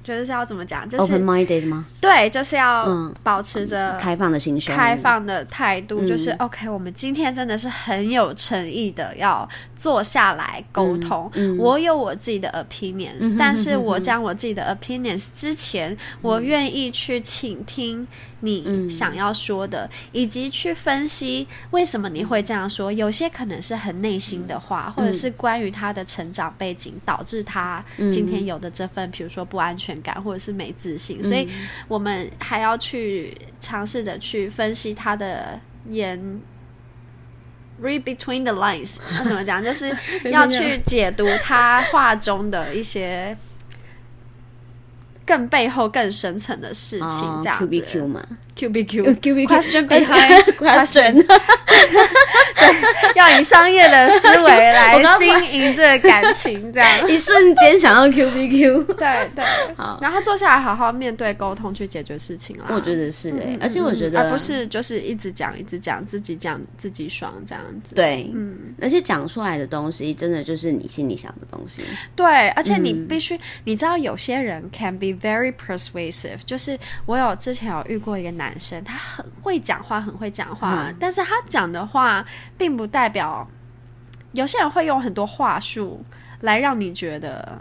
[0.04, 1.86] 觉得是要怎么讲，就是 open minded 吗？
[2.00, 6.68] 对，就是要保持着开放的心胸、开放的态度，就是 OK。
[6.68, 11.30] 我们今天真的是很有诚意的要坐下来沟通。
[11.58, 18.06] 我有我自己的 opinions，但是我讲我自己的 opinions 之前，我愿意去倾听。
[18.44, 31.48] 你想要说的，以及去分析为什么你会这样说，有些可能是很内心的话，或者是关于他的成长背景导致他今天有的这份，比如说不安全感或者是没自信，所以
[31.86, 36.40] 我们还要去尝试着去分析他的言
[37.80, 39.62] ，read between the lines，那怎么讲？
[39.64, 43.36] 就是要去解读他话中的一些。
[45.26, 47.64] 更背后更深层的事情，这样子。
[47.64, 48.22] Q B Q 嘛
[48.56, 51.14] ，Q B Q，Q B Question behind question。
[51.14, 51.26] 对，
[53.16, 58.82] 要以商业的思维来经营这个感情，这样 一瞬间想到 Q B Q。
[58.94, 59.44] 对对，
[59.76, 62.66] 好，然后坐下来好好面对沟通，去解决事情啦。
[62.70, 67.94] 我觉得是诶，而且我觉得，而不是就是一直讲一直讲，自己讲自己爽这样子。
[67.94, 71.82] 对，嗯，而且讲出来的东西，真的就是你心里想的东西。
[72.14, 75.12] 对，而且你必须，你知道有些人 can be。
[75.22, 82.24] Very persuasive，就是我有之前有遇过一个男生，他很会讲话，很会讲话，但是他讲的话
[82.56, 83.46] 并不代表
[84.32, 86.04] 有些人会用很多话术
[86.40, 87.58] 来让你觉得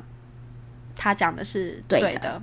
[0.96, 2.42] 他讲的是对的，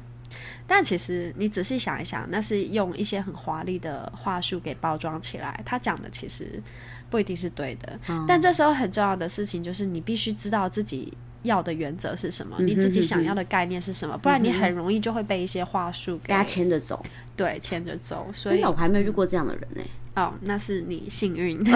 [0.66, 6.62] 但其实你仔细想一想，那是用一些很华丽的话术给包装起来，他讲的其实
[7.08, 7.98] 不一定是对的。
[8.26, 11.16] 但这时候很重要的事情就是你必须知道自己。
[11.42, 12.56] 要的原则是什么？
[12.60, 14.16] 你自己想要的概念是什么？
[14.18, 17.04] 不然你很容易就会被一些话术给他牵着走。
[17.36, 18.26] 对，牵着走。
[18.34, 19.82] 所以我还没有遇过这样的人呢。
[20.16, 21.62] 哦，那是你幸运。
[21.62, 21.72] 对，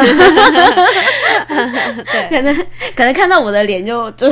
[2.29, 2.53] 可能
[2.96, 4.29] 可能看到我的脸就就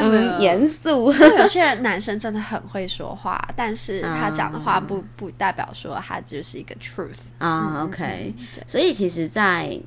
[0.00, 1.12] 很严肃。
[1.12, 7.82] 有些人男生真的很会说话，但是他讲的话不不代表说他就是一个 truth 啊。
[7.84, 8.34] OK，
[8.66, 9.78] 所以其实，在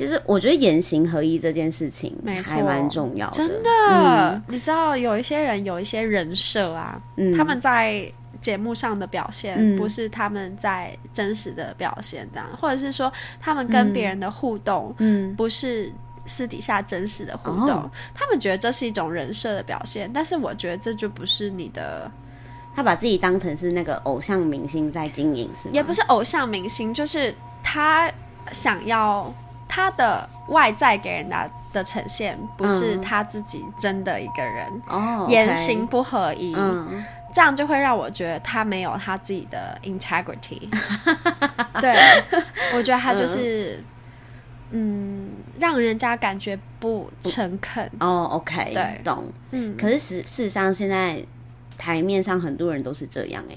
[0.00, 4.42] 其实我觉得言行合一这件事情还蛮重要的，真的。
[4.48, 7.36] 你知道有一些人有一些人设啊，嗯。
[7.36, 8.10] 他们在
[8.40, 15.92] 节目上的表现不是他们在真实的表现，这样，或者是说他们跟别人的互动，嗯，不是
[16.24, 22.10] 私底下真实的互动，他们觉得这是一种人设的表现，但是我觉得这就不是你的，
[22.74, 28.10] 他把自己当成是那个偶像明星在经营，是也不是偶像明星，就是他
[28.50, 29.30] 想要。
[29.72, 34.68] 他的外在给人家的呈现，不是他自己真的一个人，
[35.28, 36.52] 言行不合一，
[37.32, 40.68] 这样就会让我觉得他没有他自己的 integrity。
[41.80, 41.94] 对，
[42.74, 43.80] 我觉得他就是，
[44.72, 45.30] 嗯，
[45.60, 47.88] 让人家感觉不诚恳。
[48.00, 49.00] 哦，OK，对。
[49.04, 49.32] 懂。
[49.52, 51.24] 嗯，可是事事实上，现在
[51.78, 53.54] 台面上很多人都是这样哎、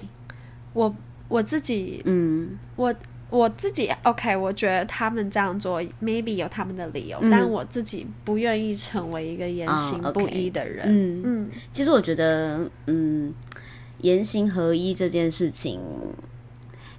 [0.73, 0.95] 我
[1.27, 2.93] 我自己嗯，我
[3.33, 7.31] 我自己 OK，我觉得他们这样做 maybe 有他们的理由，嗯。
[7.31, 10.85] 但我自己不愿意成为一个言行哦不一的人。
[10.87, 11.21] 嗯。
[11.25, 11.51] 嗯。
[11.71, 13.33] 其实我觉得，嗯，
[14.01, 15.79] 言行合一这件事情，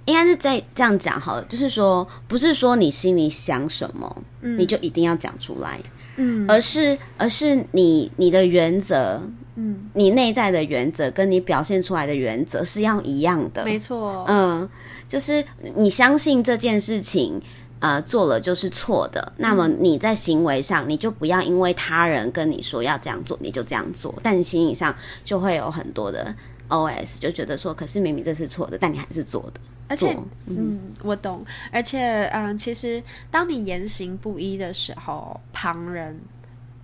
[0.03, 4.59] 应该是在这样讲好了，就是说，不是说你心里想什么，嗯。
[4.59, 5.79] 你就一定要讲出来，
[6.17, 6.45] 嗯。
[6.49, 9.21] 而是而是你你的原则，
[9.55, 14.25] 嗯，你内在的原则跟你表现出来的原则是要一样的，没错。
[14.27, 14.69] 嗯，
[15.07, 15.43] 就是
[15.75, 17.41] 你相信这件事情，
[17.79, 19.33] 呃，做了就是错的。
[19.37, 26.33] 那么你在行为上，你就不要因为他人跟你说要这样做，你就这样做，但你心理上就会有很多的
[26.69, 29.59] OS，就觉得说，可是明明这是错的，但你还是做的。
[29.87, 31.45] 而且，嗯，我懂。
[31.71, 36.19] 而且，嗯，其实当你言行不一的时候，旁人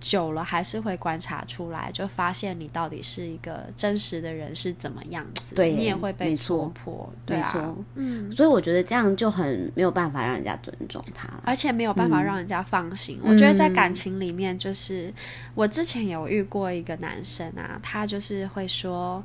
[0.02, 11.28] 久了还是会观察出来，就发现你到底是一个真实的人是怎么样子，对你也会被戳破，对啊，嗯，所以我觉得这样就很没有办法让人家尊重他。
[11.44, 13.18] 而且没有办嗯法让人家放心。
[13.22, 15.10] 我觉得在感情里面，就是
[15.54, 19.24] 我之前有遇过一个男生啊，他就是会说。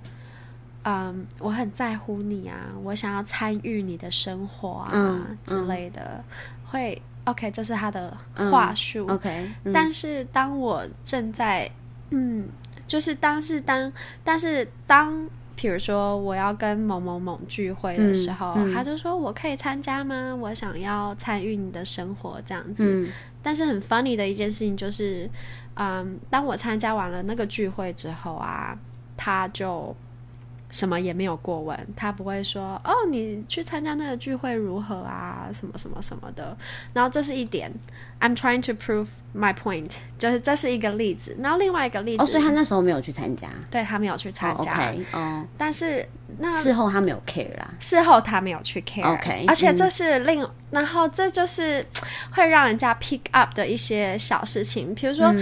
[0.89, 6.23] 嗯，我很在乎你啊，我想要参与你的生活啊、嗯之类的，
[6.63, 8.15] 会 OK，这是他的
[8.51, 9.07] 话术。
[9.07, 11.69] OK，嗯但是当我正在，
[12.09, 12.47] 嗯，
[12.87, 13.91] 就是当是当，
[14.23, 20.33] 但是当，比如说我要跟某某某聚会的时候，他就说我可以参加吗？
[20.33, 22.83] 我想要参与你的生活这样子。
[22.83, 23.11] 嗯
[23.43, 25.29] 但是很 funny 的一件事情就是，
[25.75, 28.77] 嗯，当我参加完了那个聚会之后啊，
[29.15, 29.95] 他就
[30.69, 36.55] 什么也没有过问，他不会说哦，你去参加那个聚会如何啊，什么什么什么的。
[36.93, 37.71] 然后这是一点
[38.19, 41.35] ，I'm trying to prove my point，就是这是一个例子。
[41.39, 46.05] 然后另外一个例子，哦，所以他那时候没有去参加，对他没有去参哦加，OK，哦，但是
[46.37, 47.73] 那事后他没有 care 啦。
[47.79, 49.05] 事后他没有去 care。
[49.05, 51.85] OK，而且这是另，然后这就是
[52.31, 55.33] 会让人家 pick up 的一些小事情，比如说，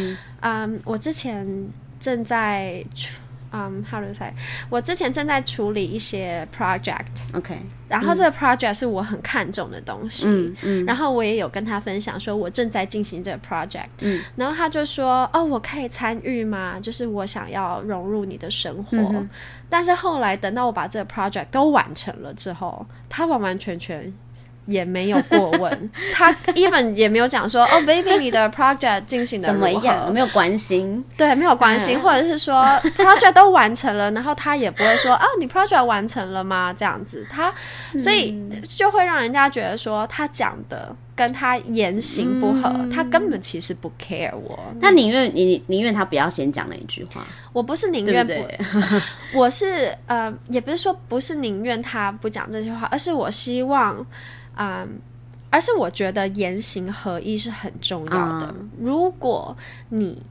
[0.42, 1.48] 嗯我之前
[2.00, 3.16] 正在处，
[3.52, 4.32] 嗯 to say，
[4.70, 10.86] 我之前正在处理一些 project，OK，然后这个 project 是我很看重的东西，嗯嗯。
[10.86, 16.80] 然后我也有跟他分享说，我正在进行这个 project，嗯，然后他就说，哦，我可以参与吗？
[16.82, 19.30] 就是我想要融入你的生活，嗯
[19.68, 24.14] 但是后来等到我把这个 project 都完成了之后，他完完全全。
[24.66, 30.12] 也没有过问， 他 even 也没有讲说哦，baby，你的 project 进行的怎么样？
[30.14, 31.04] 没有关心。
[31.18, 32.64] 对，没有关心，嗯或者是说
[32.98, 36.74] project 都完成了，然后他也不会说哦，你 project 完成了吗？
[36.76, 37.54] 这样子，他
[37.98, 44.60] 所以嗯就会让人家觉得说他讲的跟他言行不合，嗯他根本其实不 care 我。
[44.82, 49.02] 那宁愿你宁愿他不要先讲那一句话，我不是宁愿不，对不对？
[49.34, 54.06] 我是呃，也不是说不是宁愿他不讲这句话，而是我希望，
[54.58, 55.00] 嗯、
[55.50, 58.56] 而是我觉得言行合一是很重要的。
[58.58, 59.56] 嗯如果
[59.90, 60.22] 你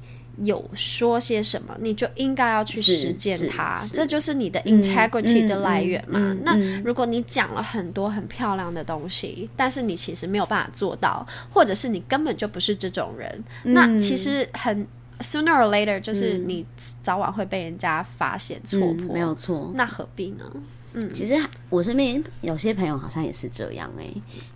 [0.42, 6.18] 有说些什么，你就应该要去实践它，这就是你的嗯 integrity 的嗯来源嘛。
[6.18, 14.84] 嗯嗯那嗯如果你讲了很多很漂亮的东西，但是你其实没有办法做到，或者是你根本就不是这种人，那嗯其实很
[15.20, 19.70] sooner or later 就是你早晚会被人家发现戳嗯破，没有错。
[19.74, 20.44] 那何必呢？
[21.12, 21.35] 其实
[21.68, 24.07] 我身边有些朋友好像也是这样哎、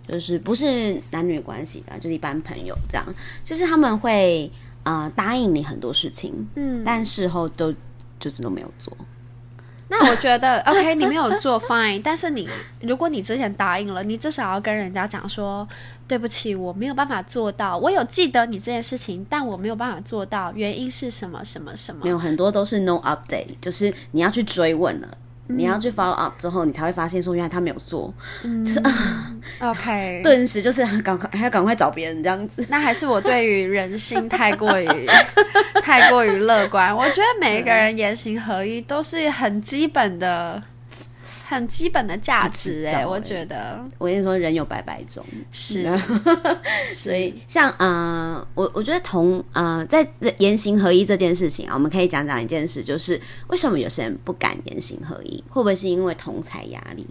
[0.07, 3.05] 就是不是男女关系的，就是一般朋友这样，
[3.43, 4.49] 就是他们会
[4.83, 7.73] 呃答应你很多事情，嗯，但事后都
[8.19, 8.95] 就是都没有做。
[9.91, 12.47] 那我觉得 OK，你没有做 fine，但是你
[12.79, 15.67] 如果你之前答应了，你至少要跟人家讲说，
[16.07, 22.11] 对不起，我没有办法做到，我有记得你这件事情，但我没有办法做到，原因是什么什么什么没。
[22.11, 25.17] 有很多都是 no update，就是你要去追问了。
[25.51, 28.13] 你要去 follow up 之后，你才会发现说，原来他没有做，
[28.63, 32.65] 就是啊，OK， 顿时就是赶快还要赶快找别人这样子。
[32.69, 34.87] 那还是我对于人性太过于
[35.81, 36.95] 太过于乐观。
[36.95, 40.61] 我觉得每一个人言行合一都是很基本的、
[41.49, 45.89] 很基本的价值、哎，我欸觉得我跟你说，人有百百种，是。
[46.85, 57.07] 所以像呃，我我觉得同呃，在言行合一这件事情啊，我们可以讲讲一件事，就是为什么有些人不敢言行合一，会不会是因为同才压力？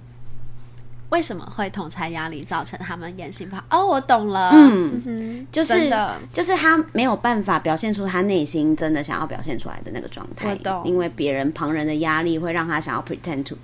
[1.11, 3.65] 为什么会同才压力造成他们言行不好？
[3.71, 5.91] 哦，我懂了，嗯哼，就是
[6.33, 13.57] 就是他没有办法表现出他内心真的想要表现出来的那个状态，我懂因为别人旁人的压力会让他想要 pretend to，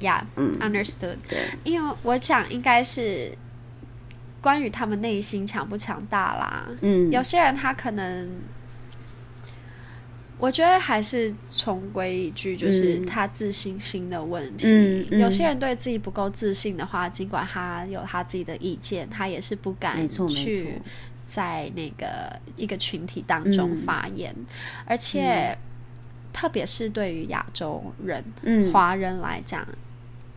[0.00, 1.16] 呀、嗯，understood。
[1.28, 3.30] 对，因为我想应该是
[4.40, 6.68] 关于他们内心强不强大啦。
[6.80, 8.28] 嗯，有些人他可能，
[10.38, 14.68] 我觉得还是重归一句，就是他自信心的问题。
[14.68, 15.20] 嗯嗯。
[15.20, 20.80] 有些人对自己不够自信的话，尽管他有他自己的意见，他也是不敢去
[21.26, 24.32] 在那个一个群体当中嗯发言，
[24.86, 25.58] 而且、
[26.32, 28.72] 特别是对于亚洲人、嗯。
[28.72, 29.66] 华人来讲。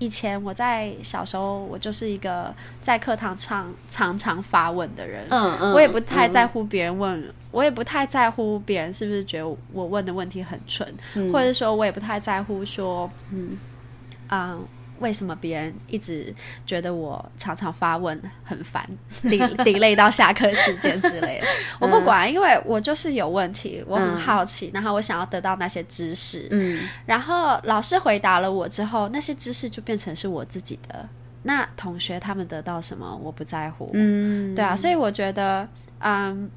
[0.02, 11.32] 以前我在小时候，我就是一个在课堂上常常发问的人，嗯嗯，我也不太在嗯乎别人问，我也不太在乎别人是不是觉得我问的问题很蠢，嗯。
[11.32, 13.56] 或者说我也不太在乎说，嗯，
[14.26, 14.58] 啊、
[15.02, 16.34] 为什么别人一直
[16.66, 18.88] 觉得我常常发问很烦，
[19.24, 21.48] 顶顶累到下课时间之类的，
[21.80, 26.88] 我不管，因为我就是有问题，我很嗯好奇，然后我想要得到那些知识，嗯。
[27.06, 31.08] 然后老师回答了我之后，那些知识就变成是我自己的。
[31.44, 33.90] 那同学他们得到什么，我不在乎。
[33.94, 36.50] 嗯，对啊，所以我觉得，嗯，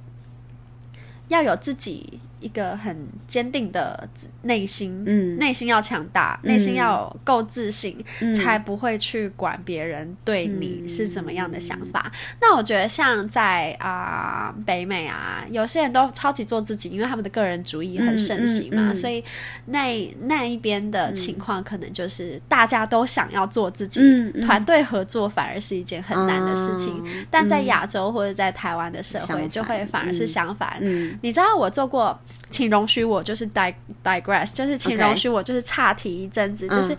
[1.29, 2.95] 要有自己一个很
[3.27, 4.07] 坚定的
[4.43, 5.39] 内心，嗯。
[5.39, 7.97] 内心要强大，内心要够自信，
[8.35, 12.13] 才不会去管别人对你是怎么样的想法。
[12.41, 19.25] 那我觉得，像在啊、北美啊，有些人都超级做自己，因为他们的个人主义很盛行嘛，所以
[19.67, 24.01] 那那一边的情况可能就是大家都想要做自己，
[24.43, 26.95] 团队合作反而是一件很难的事情。
[27.01, 30.77] 哦但在亚洲或者在台湾的社会，就会反而是相反。
[30.81, 31.19] 嗯。
[31.23, 32.19] 你知道我做过，
[32.55, 33.75] 请容许我就是 dig
[34.05, 36.97] digress，就是请容许我就是岔题一阵子，就是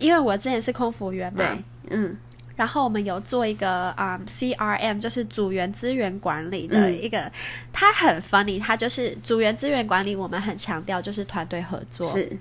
[0.00, 1.44] 因为我之前是空服员嘛，
[1.90, 2.16] 嗯。
[2.56, 7.04] 然后我们有做一个啊、CRM，就是组员资源管理的嗯。
[7.04, 7.30] 一个，
[7.72, 12.10] 它很 funny，它就是组员资源管理，我们很强调就是团队合作。
[12.10, 12.36] 是，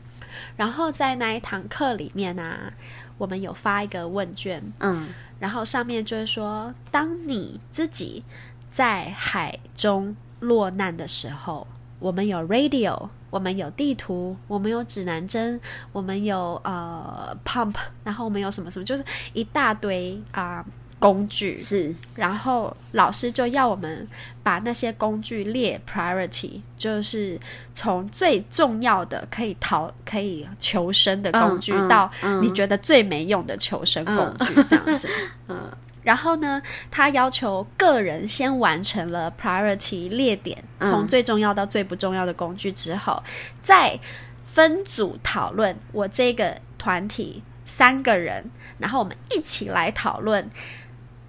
[0.55, 2.73] 然后在那一堂课里面啊，
[3.17, 5.09] 我们有发一个问卷，嗯。
[5.37, 8.23] 然后上面就是说，当你自己
[8.71, 11.67] 在海中落难的时候，
[12.05, 15.59] 我们有 radio，我们有地图，我们有指南针，
[15.91, 19.03] 我们有呃 pump，然后我们有什么什么，就是
[19.33, 20.63] 一大堆啊、
[20.99, 21.57] 工具。
[21.57, 24.07] 是，然后老师就要我们
[24.43, 27.39] 把那些工具列 priority，就是
[27.73, 35.09] 从最重要的可以逃、可以求生的工具，嗯嗯到嗯你觉得最没用的求生工具， 这样子。
[35.47, 35.71] 嗯
[36.03, 43.21] 然后呢，他要求个人先完成了 priority 列点，嗯从最重要到最不重要的工具之后，
[43.61, 43.99] 再
[44.43, 45.77] 分组讨论。
[45.91, 48.43] 我这个团体三个人，
[48.77, 50.49] 然后我们一起来讨论。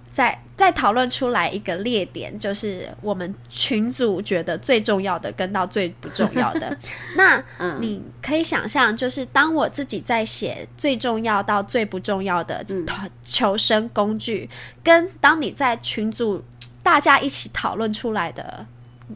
[0.09, 6.75] 再再讨论出来一个列点，就是我们群组觉得最重要的跟到最不重要的。
[7.15, 12.65] 那嗯你可以想象，就是当我自己在写最重要到最不重要的
[13.21, 14.49] 求生工具，
[14.83, 16.43] 跟当你在群组
[16.81, 18.65] 大家一起讨论出来的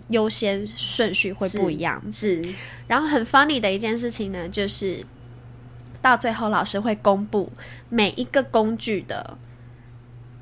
[0.10, 2.02] 优先顺序会不一样。
[2.12, 2.44] 是，
[2.88, 5.06] 然后很 funny 的一件事情呢，就是
[6.02, 7.52] 到最后老师会公布
[7.90, 9.38] 每一个工具的。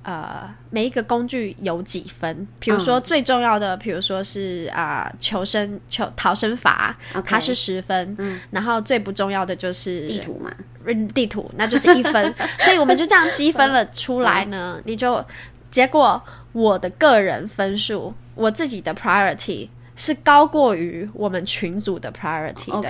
[0.02, 2.48] 呃，每一个工具有几分？
[2.58, 8.18] 比如说最重要的，比如说是啊、求生求逃生法它是十分。
[8.50, 10.52] 然后最不重要的就是地图嘛，
[10.86, 12.34] 嗯地图，那就是一分。
[12.62, 15.24] 所以我们就这样积分了出来呢，你就
[15.70, 16.20] 结果
[16.52, 22.90] 我的个人分数，我自己的 priority 是高过于我们群组的 priority 的。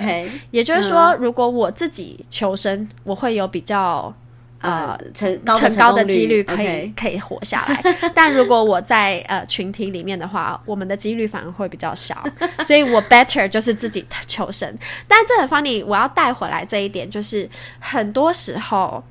[0.50, 4.14] 也就是说，如果我自己求生，我会有比较
[4.60, 7.82] 呃，成高成高的几率可以可以活下来。
[8.14, 12.22] 但如果我在呃群体里面的话，我们的几率反而会比较小，
[12.64, 14.70] 所以我 better 就是自己求生。
[15.08, 17.48] 但这很 funny，我要带回来这一点，就是
[17.78, 19.02] 很多时候，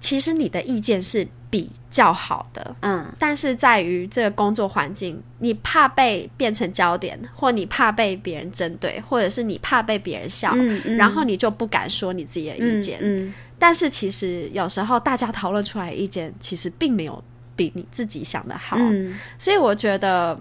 [0.00, 12.98] 其实你的意见是比较好的，嗯，但是在于这个工作环境，你怕被变成焦点，或你怕被别人针对，或者是你怕被别人笑，嗯嗯然后你就不敢说你自己的意见。
[13.00, 17.24] 嗯，但是其实有时候大家讨论出来的意见，其实并没有
[17.56, 18.76] 比你自己想的好。
[18.78, 20.38] 嗯所以我觉得，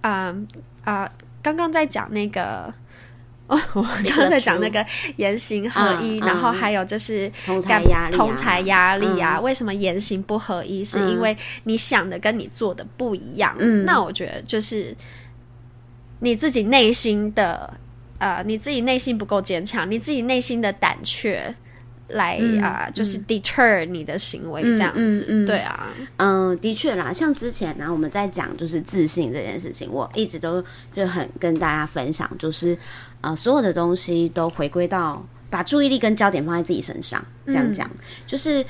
[0.00, 0.34] 啊、
[0.82, 2.72] 啊、刚刚在讲那个。
[3.50, 4.84] 哦， 我刚刚在讲那个
[5.16, 10.84] 言行合一，嗯然后嗯还有就是同才压力啊同才压力啊，为什么言行不合一？
[10.84, 13.54] 是因为你想的跟你做的不一样。
[13.58, 14.96] 嗯那我觉得就是
[16.20, 17.72] 你自己内心的，
[18.18, 21.54] 呃，你自己内心不够坚强，你自己内心的胆怯。
[22.12, 30.62] 来嗯啊、就是 deter 你的行为这样子，对啊，嗯，的确啦，像之前呢、我们在讲就是自信这件事情，我一直都
[30.94, 32.76] 就很跟大家分享，就是
[33.20, 37.24] 呃，所有的东西都回归到把注意力跟焦点放在自己身上。
[37.46, 37.90] 这样讲，
[38.26, 38.64] 就是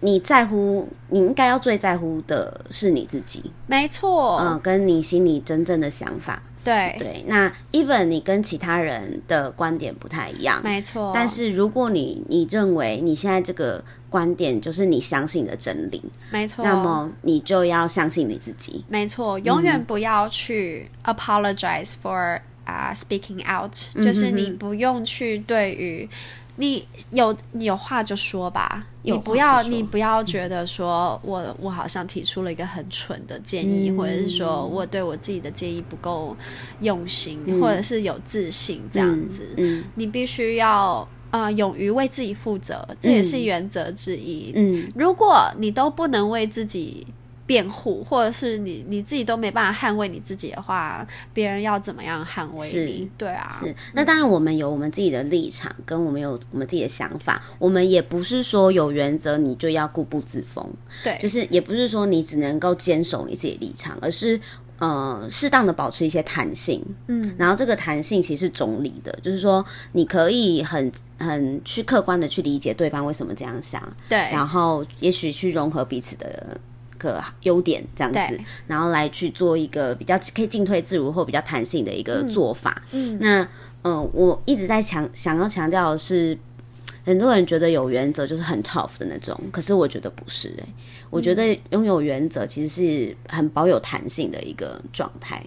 [0.00, 6.42] 你在乎，你应该要最在乎的是你自己，没错，嗯，跟你心里真正的想法。
[6.64, 11.12] 对对，那 even 你跟其他人的观点不太一样，没错。
[11.14, 18.84] 但是如果你你认为你现在这个观点就是你相信的真理，没错，那么你就要相信你自己。
[18.88, 26.08] 没错，永远不要去 apologize for 啊 speaking out，就是你不用去对于。
[26.56, 36.36] 你有你有话就说吧，你不要你不要觉得说我我好像提出了一个很蠢的建议，或者是说我对我自己的建议不够
[36.80, 39.48] 用心，或者是有自信这样子。
[39.94, 44.52] 你必须要啊勇于为自己负责，这也是原则之一。
[44.54, 47.06] 嗯，如果你都不能为自己。
[47.46, 53.10] 辩护，或者是你你自己都没办法捍卫你自己的话，别人要怎么样捍卫你？
[53.18, 53.74] 对啊，是。
[53.92, 57.42] 那当然，我们有我们自己的立场，跟我们有我们自己的想法。
[57.58, 60.66] 我们也不是说有原则你就要固步自封，
[61.02, 64.40] 对，就是也不是说你只能够坚守你自己的立场，而是
[64.78, 66.82] 呃适当的保持一些弹性。
[67.08, 76.58] 嗯，然后这个弹性其实是中立的，就是说你可以很很去客观的去理解对方为什么这样想，对，然后也许去融合彼此的。
[77.04, 82.82] 个优点这样子，然后来去做一个比较可以进退自如或比较弹性的一个做法。
[82.92, 83.46] 嗯，那
[83.82, 86.36] 呃，我一直在强想要强调的是，
[87.04, 90.66] 很多人觉得有原则就是很 tough 的那种，可是我觉得不是哎，
[91.10, 95.44] 我觉得拥有原则其实是很保有弹性的一个状态。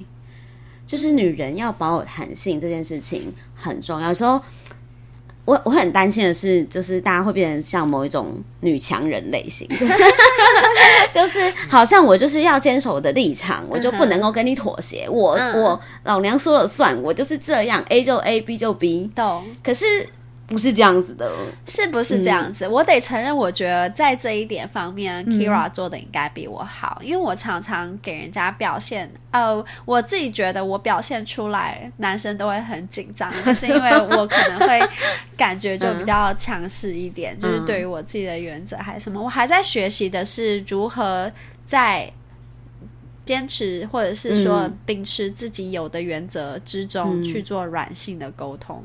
[0.86, 4.39] 就是女人要保有弹性这件事情很重要，有时候。
[5.48, 9.93] 我我很担心的是，就是大家会变成像某一种女强人类型，就是
[11.10, 19.45] 就是好像我就是要坚守我的立场，我就不能够跟你妥协，我我老娘说了算，我就是这样，A 就 A，B 就 B，懂？
[19.64, 19.86] 可是。
[20.48, 21.30] 不是这样子的，
[21.68, 22.66] 是不是这样子？
[22.66, 34.82] 我得承认，我觉得在这一点方面，Kira 做的应该比我好，因为我常常给人家表现，呃，我自己觉得我表现出来，男生都会很紧张，是因为我可能会
[35.36, 41.30] 感觉就比 较强势一点，就是对于我自己的原则还是什么，我还在学习的是如何
[41.66, 42.10] 在。
[43.28, 48.82] 坚持，或者是说秉持自己有的原则之中去做软性的沟通，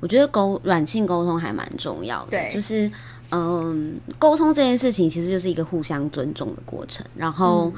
[0.00, 2.30] 我觉得沟软性沟通还蛮重要的。
[2.30, 2.90] 对，就是
[3.30, 7.70] 嗯，沟通这件事情其实就是一个互相尊重的过程，然后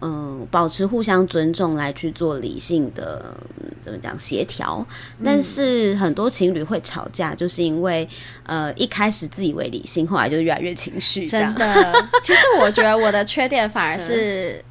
[0.00, 3.36] 嗯，保持互相尊重来去做理性的
[3.80, 4.84] 怎么讲协调。
[5.24, 8.08] 但是很多情侣会吵架，就是因为
[8.44, 11.28] 呃一开始自以为理性，后来就越来越情绪。
[11.28, 11.92] 真的，
[12.22, 14.60] 其实我觉得我的缺点反而是。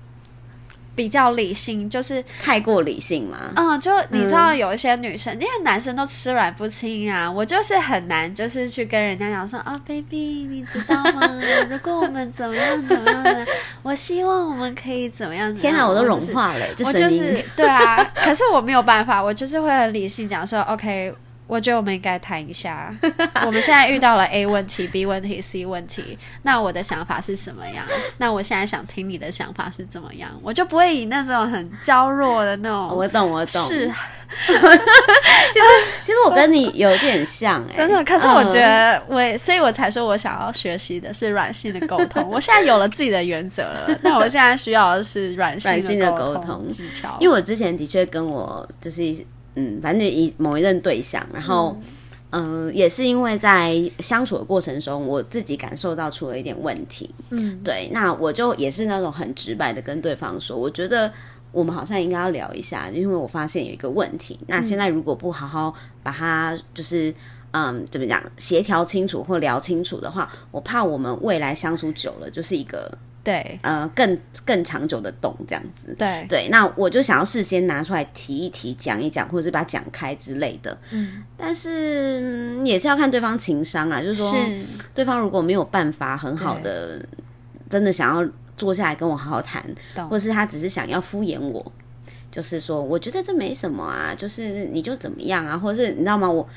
[0.99, 3.53] 比较理性，就是太过理性嘛。
[3.55, 11.21] 嗯，就你知道有一些女生，因为男生都吃软不轻啊，我就是很难，就是去跟人家讲说啊，baby，你知道吗？
[11.71, 13.45] 如果我们怎么样怎么样呢？
[13.81, 15.55] 我希望我们可以怎么样？
[15.55, 21.15] 天哪，我都融化了，我就是 对啊，可是我没有办法，我就是会很理性讲说，OK。
[21.49, 22.93] 我觉得我们应该谈一下，
[23.43, 27.83] 我们现在遇到了 A 问题、B 问题、C 问题，那我的想法是什么样？
[28.19, 30.29] 那我现在想听你的想法是怎么样？
[30.43, 33.61] 我就不会以那种很娇弱的那种，我懂，我懂。
[33.63, 33.87] 是，
[34.37, 35.65] 其实
[36.03, 38.05] 其实我跟你有点像，哎，真的。
[38.05, 42.23] 可是我觉得我，所以我才说我想要学习的是软性的沟通。
[42.29, 47.17] 我现在有了自己的原则了，那我现在需要的是软性的沟通技巧。
[47.19, 49.25] 因为我之前的确跟我就是。
[49.55, 51.75] 嗯，反正一某一任对象，然后，
[52.29, 57.09] 嗯，也是因为在相处的过程中，我自己感受到出了一点问题。
[57.31, 61.11] 嗯，对，那我就也是那种很直白的跟对方说，我觉得
[61.51, 64.39] 我们好像应该要聊一下，因为我发现有一个问题。
[64.47, 65.73] 那现在如果不好好
[66.03, 67.13] 把它就是
[67.51, 72.95] 嗯怎么讲协调清楚或聊清楚的话，我怕我们未来相处久了就是一个。
[73.29, 80.75] 对，呃，更更长久的懂这样子，对对，那我就想要事先拿出来提一提、讲一讲，或者是把它讲开之类的。
[80.91, 84.35] 嗯，但是也是要看对方情商啊，就是说，
[84.95, 87.05] 对方如果没有办法很好的，
[87.69, 89.63] 真的想要坐下来跟我好好谈，
[90.09, 91.71] 或者是他只是想要敷衍我，
[92.31, 96.29] 就是说，我觉得这没什么啊，就是你就怎么样啊，或者是你知道吗？
[96.29, 96.47] 我。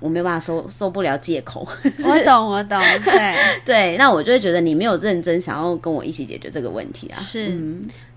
[0.00, 1.66] 我没有办法受受不了借口，
[2.06, 3.34] 我懂我懂，对
[3.64, 7.16] 对，那我就会觉得你没有认真想要跟我一起解决这个问题啊。
[7.18, 7.52] 是，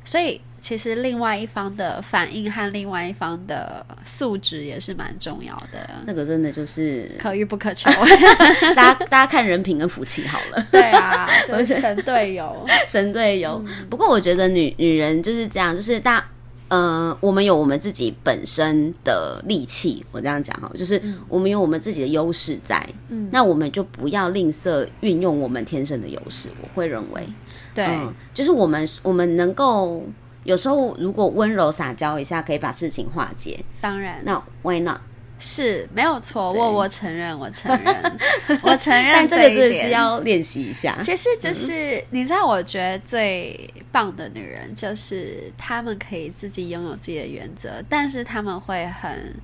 [0.06, 5.90] 所以其实另外一方的反应和另外一方的素质也是蛮重要的。
[6.06, 7.90] 那个真的就是可遇不可求，
[8.76, 10.68] 大家大家看人品跟福气好了。
[10.72, 13.64] 对啊，就是神队友，神队友。
[13.90, 16.24] 不过我觉得女女人就是这样，就是大
[16.72, 26.48] 呃，我们有我们自己本身的利器，我这样讲哈，就是我们有我们自己的优势在，嗯，那我们就不要吝啬运用我们天生的优势。
[26.62, 27.28] 我会认为，
[27.76, 27.86] 对，
[28.34, 30.02] 就是我们我们能够
[30.46, 33.60] 有时候如果温柔撒娇一下，可以把事情化解。
[33.82, 35.02] 当然，那 Why not？
[35.42, 38.18] 是没有错，我我承认，我承认，
[38.62, 40.98] 我承认， 但这个真的是要练习一下。
[41.02, 49.36] 其实就是你知道，我觉得最棒的女人就是她们可以自己拥有自己的原则，但是她们会很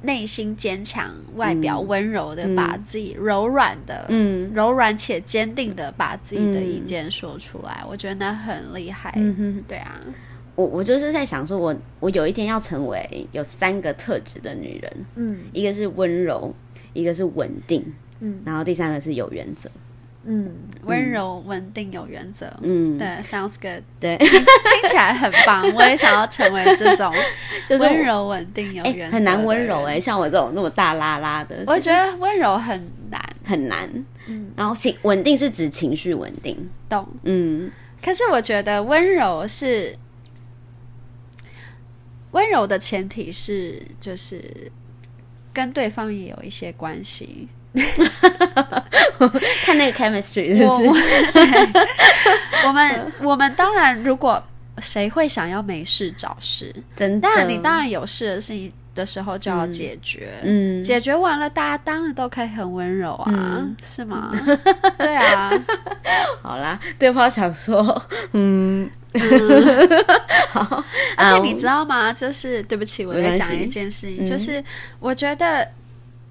[0.00, 7.84] 内心坚强，外表温柔的把自己柔软的，嗯，柔软且坚定的把自己的意见说出来。
[7.86, 9.12] 我觉得那很厉害，
[9.68, 10.00] 对啊。
[10.54, 16.54] 我我就是在想说，我我有一天要成为有三个特质的女人，嗯，一个是温柔，
[16.92, 17.82] 一个是稳定，
[18.20, 19.70] 嗯，然后第三个是有原则，
[20.24, 20.52] 嗯，
[20.84, 27.12] 温柔、稳定、有原则，嗯，对，sounds good，对，听起来很棒，我也想要成为这种，
[27.66, 32.78] 就是温柔、稳定、有原则，很难温柔哎，像我这种那么大拉拉的，我觉得温柔很
[33.10, 33.20] 难。
[33.44, 33.88] 很难，
[34.28, 36.56] 嗯，然后情稳定是指情绪稳定，
[36.88, 37.68] 懂，嗯，
[38.00, 39.96] 可是我觉得温柔是。
[42.32, 44.42] 温柔的前提是，就是
[45.52, 47.48] 跟对方也有一些关系。
[49.64, 51.02] 看那个 chemistry 是不是？
[52.66, 54.42] 我 们我们当然，如果
[54.78, 56.74] 谁会想要没事找事？
[56.94, 60.34] 真的，你当然有事的事情的时候就要解决。
[60.42, 64.30] 嗯，解决完了，大家当然都可以很温柔啊，是吗？
[64.98, 65.50] 对啊。
[66.42, 68.02] 好啦，对方想说，
[68.32, 68.90] 嗯。
[70.50, 70.84] 好，
[71.16, 72.12] 而且你知道吗？
[72.12, 74.62] 就是对不起，我在讲一件事情，就是
[75.00, 75.68] 我觉得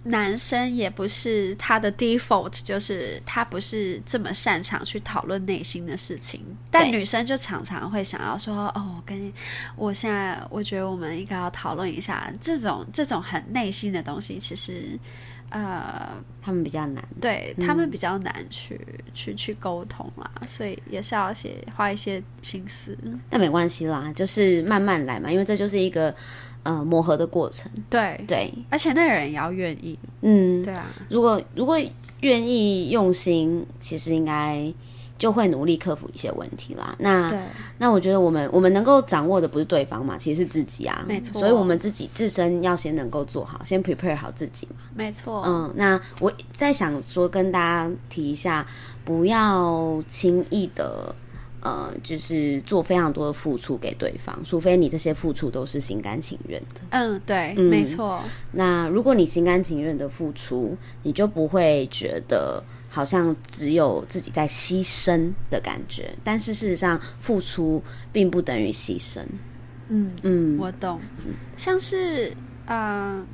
[0.04, 9.32] 男生也不是他的 default，就是他不是这么擅长去讨论内心的事情，但女生就常常会想要说：“哦，我跟你，
[9.76, 15.00] 我现在我觉得我们应该要讨论一下这种这种很内心的东西，其实。”
[15.52, 16.10] 呃，
[16.42, 18.80] 他们比较难，对他们比较难去
[19.14, 22.98] 去去沟通啦，所以也是要写花一些心思。
[23.30, 26.14] 但没关系啦，就是慢慢来嘛，因为这就是一个
[26.64, 27.72] 呃磨合的过程。
[27.90, 30.00] 对对，而且那个人也要愿意。
[30.22, 31.78] 嗯，对啊，如果如果
[32.22, 34.74] 愿意用心，其实应该。
[35.22, 36.96] 就会努力克服一些问题啦。
[36.98, 37.32] 那
[37.78, 41.06] 那我觉得我们我们能够掌握的不是对方嘛，其实是自己啊。
[41.08, 44.78] 没错，所以我们自己自身要先能够做好，先 prepare 好自己嘛。
[44.96, 45.44] 没错。
[45.46, 48.66] 嗯，那我在想说跟大家提一下，
[49.06, 51.14] 不要轻易的
[51.62, 56.82] 呃，就是做非常多的付出给对方，除非你这些付出都是心甘情愿的。
[56.90, 58.20] 嗯，对，没错。
[58.54, 62.64] 那如果你心甘情愿的付出，你就不会觉得。
[62.94, 67.82] 好像只有自己在牺牲的感觉，但是事实上付出
[68.12, 69.24] 并不等于牺牲。
[69.88, 71.00] 嗯嗯，我懂。
[71.58, 72.32] 像是
[72.66, 73.26] 啊。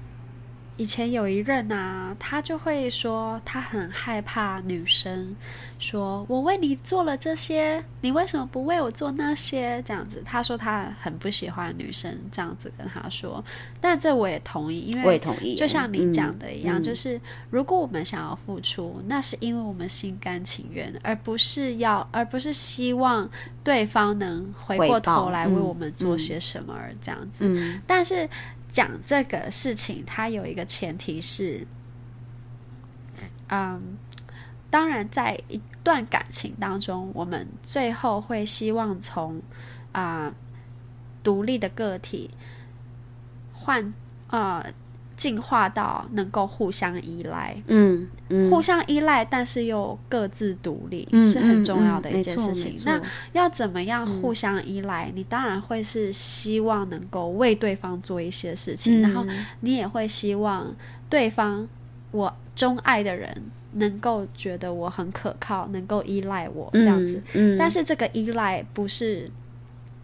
[0.77, 5.35] 以前有一任啊，他就会说他很害怕女生
[5.79, 13.43] 说“我为你做了这些，你为什么不为我做那些？”这样子，他说他很不喜欢女生这样子跟他说。
[13.81, 17.19] 但这我也同意，因为我也同意，就像你讲的一样，就是
[17.49, 23.27] 如果我们想要付出，那是因为我们心甘情愿，而不是要，而不是希望
[23.63, 27.79] 对方能回过头来为我们做些什么而这样子。
[27.87, 28.29] 但是。
[28.77, 31.65] 讲这个事情，它有一个前提是，
[33.49, 33.97] 嗯，
[34.69, 39.41] 当然，在一段感情当中，我们最后会希望从
[39.93, 40.31] 啊
[41.23, 42.29] 独立的个体
[43.51, 43.91] 换
[44.27, 44.63] 啊。
[45.17, 48.07] 进化到能够互相依赖，嗯，
[48.51, 52.79] 互相依赖，但是又各自独立，是很重要的一件事情。
[52.85, 53.01] 那
[53.33, 55.11] 要怎么样互相依赖？
[55.15, 59.25] 你当然会是希望能够为对方做一些事情，然后
[59.61, 60.71] 你也会希望
[61.09, 61.67] 对方，
[62.11, 63.35] 我钟爱的人
[63.71, 67.19] 能够觉得我很可靠，能够依赖我这样子。
[67.57, 69.31] 但是这个依赖不是，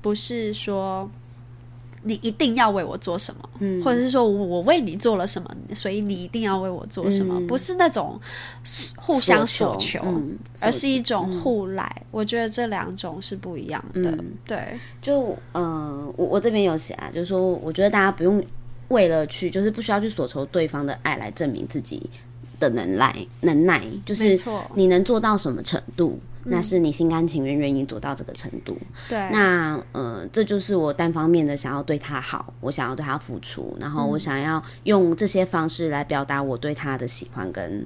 [0.01, 1.07] 不是说。
[2.03, 3.49] 你一定要为我做什么，
[3.83, 7.39] 或者是说我为你做了什么，所以你一定要为我做什么？
[7.47, 8.19] 不是那种
[8.95, 10.01] 互相索求，
[10.61, 12.01] 而是一种互赖。
[12.11, 14.17] 我觉得这两种是不一样的。
[14.45, 14.59] 对，
[15.01, 18.43] 就嗯，我我这边有写啊，就是说，我觉得大家不用
[18.89, 22.09] 为了去，就是不需要去索求对方的爱来证明自己
[22.59, 24.37] 的能耐，能耐就是
[24.75, 26.19] 你能做到什么程度。
[26.45, 28.77] 那是你心甘情愿愿意做到这个程度，
[29.09, 29.17] 对。
[29.31, 37.85] 那呃，这就是我单方面的想要对他好，我想要对他付出，然后我想要用这些方式来表达我对他的喜欢跟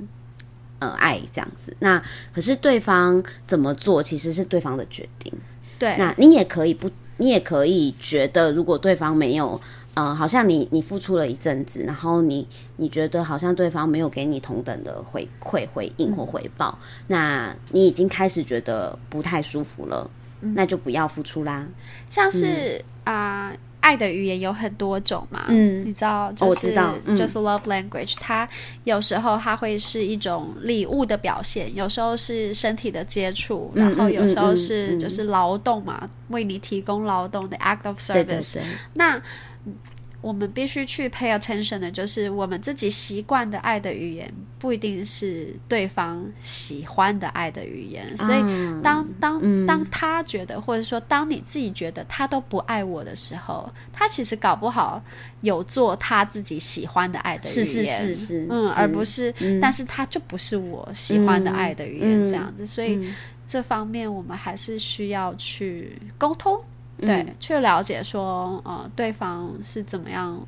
[0.80, 1.76] 呃爱这样子。
[1.80, 2.02] 那
[2.34, 5.32] 可是对方怎么做，其实是对方的决定。
[5.78, 5.96] 对。
[5.98, 9.60] 那你也可以不你也可以觉得，如果对方没有，
[9.98, 16.78] 呃，好像你你付出了一阵子，然后你你觉得好像对方没有给你同等的回馈、回应或回报，
[17.08, 20.08] 那你已经开始觉得不太舒服了，
[20.40, 21.66] 那就不要付出啦。
[22.10, 23.52] 像是啊。
[23.80, 26.74] 爱的语言有很多种嘛，嗯，你知道，就是
[27.16, 28.46] 就是 love language，它
[28.84, 38.60] 有时候它会是一种礼物的表现，有时候是身体的接触，然后有时候是就是劳动嘛，为你提供劳动的 act of service，
[38.96, 39.22] 那。
[40.20, 48.18] 我们必须去 pay attention 的，就是我们自己习惯的爱的语言，不一定是对方喜欢的爱的语言。
[48.18, 48.40] 所以，
[48.82, 55.02] 当当当他觉得，或者说当你自己觉得他都不爱我的时候，他其实搞不好
[55.42, 62.66] 有做他自己喜欢的爱的语言，是是是是，嗯，而不是，但是他就不是我喜欢的爱的语言这样子。
[62.66, 63.00] 所以，
[63.48, 66.60] 这方面我们还是需要去沟通。
[67.00, 70.40] 对，去了解说，呃，对方是怎么样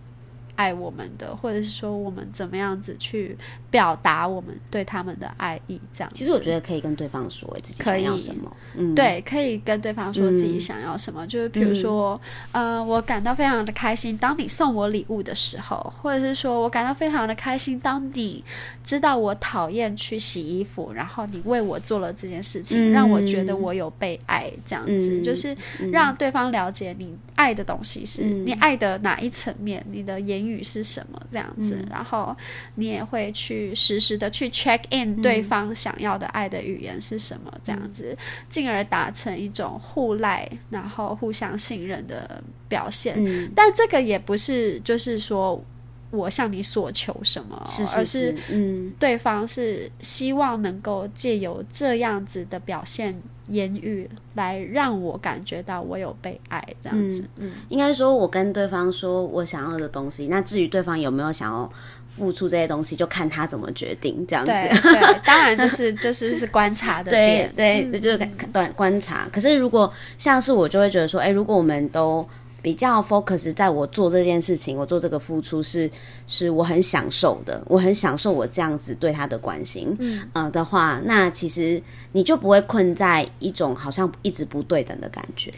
[0.56, 3.38] 爱我们的，或者是说我们怎么样子去
[3.72, 6.12] 表达我们对他们的爱意，这样。
[6.14, 12.20] 其实我觉得可以跟对方说自己想要什么，嗯，对，可以跟对方说自己想要什么，就是比如说，
[12.52, 18.44] 呃，我感到非常的开心，当你送我礼物的时候，或者是说我感到非常的开心，当你。
[18.82, 25.22] 知道我讨厌去洗衣服，然后你为我做了这件事情，让我觉得我有被爱，这样子。
[25.22, 25.56] 就是
[25.92, 32.36] 让对方了解你爱的东西是你爱的哪一层面，你的言语是什么这样子，然后
[32.74, 38.18] 你也会去实时的去 check in 对方想要的爱的语言是什么这样子，
[38.50, 43.16] 进而达成一种互赖，然后互相信任的表现。
[43.56, 45.64] 但这个也不是就是说。
[46.12, 47.64] 我向你所求什么，
[47.96, 53.14] 而是嗯，对方是希望能够借由这样子的表现
[53.50, 57.24] 言语，来让我感觉到我有被爱，这样子。
[57.40, 61.72] 嗯，应该说，我跟对方说我想要的东西，那至于对方有没有想要
[62.08, 64.52] 付出这些东西，就看他怎么决定，这样子。
[64.52, 68.18] 对， 当然就是就是是观察的点，对，就是
[68.52, 69.28] 观观察。
[69.32, 72.28] 可是如果像是我，就会觉得说，哎，如果我们都。
[72.62, 75.90] 比较 focus 在我做这件事情，我做这个付出是
[76.28, 81.82] 是我很享受的，我很享受我这样子对他的关心，嗯，呃的话，那其实
[82.12, 85.54] 你就不会困在一种好像一直不对等的感觉。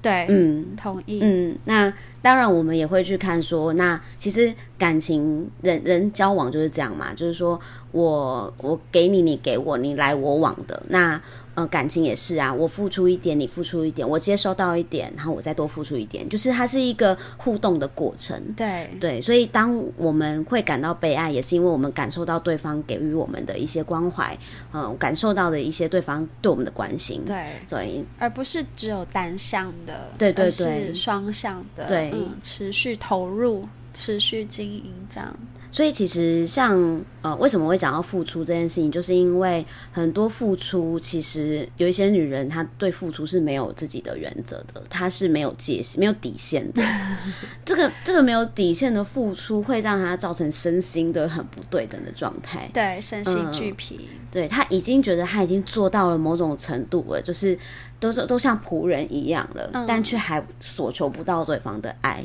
[0.00, 1.92] 对，嗯，同意，嗯，那
[2.22, 7.60] 当然我们也会去看说，那其实感情人人交往就是这样嘛，就是说
[7.90, 11.20] 我我给你，你给我，你来我往的那。
[11.54, 18.42] 呃，感情也是啊，我付出一点，你付出一点，我接收到一点，然后我再多付出一点，就是它是一个互动的过程。
[18.56, 24.34] 对对，所以当我们会感到被爱，也是因为我们感受到对方给予我们的一些关怀，
[24.72, 27.22] 嗯，感受到的一些对方对我们的关心。
[27.26, 32.10] 对，所以而不是只有单向的，对对对，是双向的，对，
[32.42, 35.36] 持续投入，持续经营这样。
[35.72, 46.82] 所以其实像呃，为什么会讲到付出这件事情，就是因为很多付出，其实有一些女人她对付出是没有自己的原则的，她是没有界限、没有底线的。
[47.64, 52.68] 这个这个没有底线的付出，会让她造成身心的很不对等的状态。
[52.74, 54.08] 对，身心俱疲。
[54.30, 57.58] 对她已经觉得她已经做到了某种程度了，就是
[57.98, 62.22] 都是都像仆人一样了，但却还索求不到对方的爱，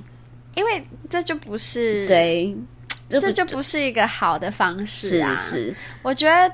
[0.56, 2.54] 因为这就不是对。
[3.10, 5.36] 这就不是一个好的方式啊！
[5.50, 6.54] 是，我觉得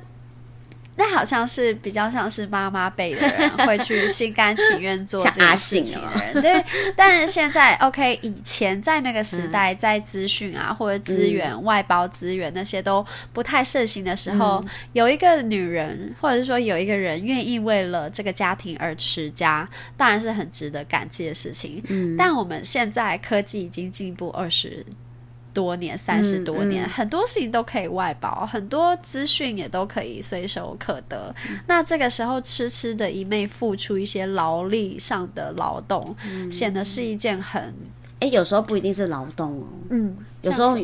[0.96, 6.40] 那好像是比较像是妈妈辈的人会去心甘情愿做这件事情的人。
[6.40, 6.64] 对，
[6.96, 21.82] 但是现在 OK，以前在那个时代，在资讯啊或者资源外包资源那些都不太盛行的时候，有一个女人或者是说有一个人愿意为了这个家庭而持家，当然是很值得感激的事情。
[21.88, 24.86] 嗯，但我们现在科技已经进步二十。
[25.54, 31.34] 多年，三十多年，很多事情都可以外包，很多资讯也都可以随手可得。
[31.68, 36.16] 那这个时候，痴痴的一昧付出一些劳力上的劳动，
[36.50, 37.74] 显得是一件很……
[38.20, 40.78] 哎，有时候不一定是劳动哦，嗯，有时候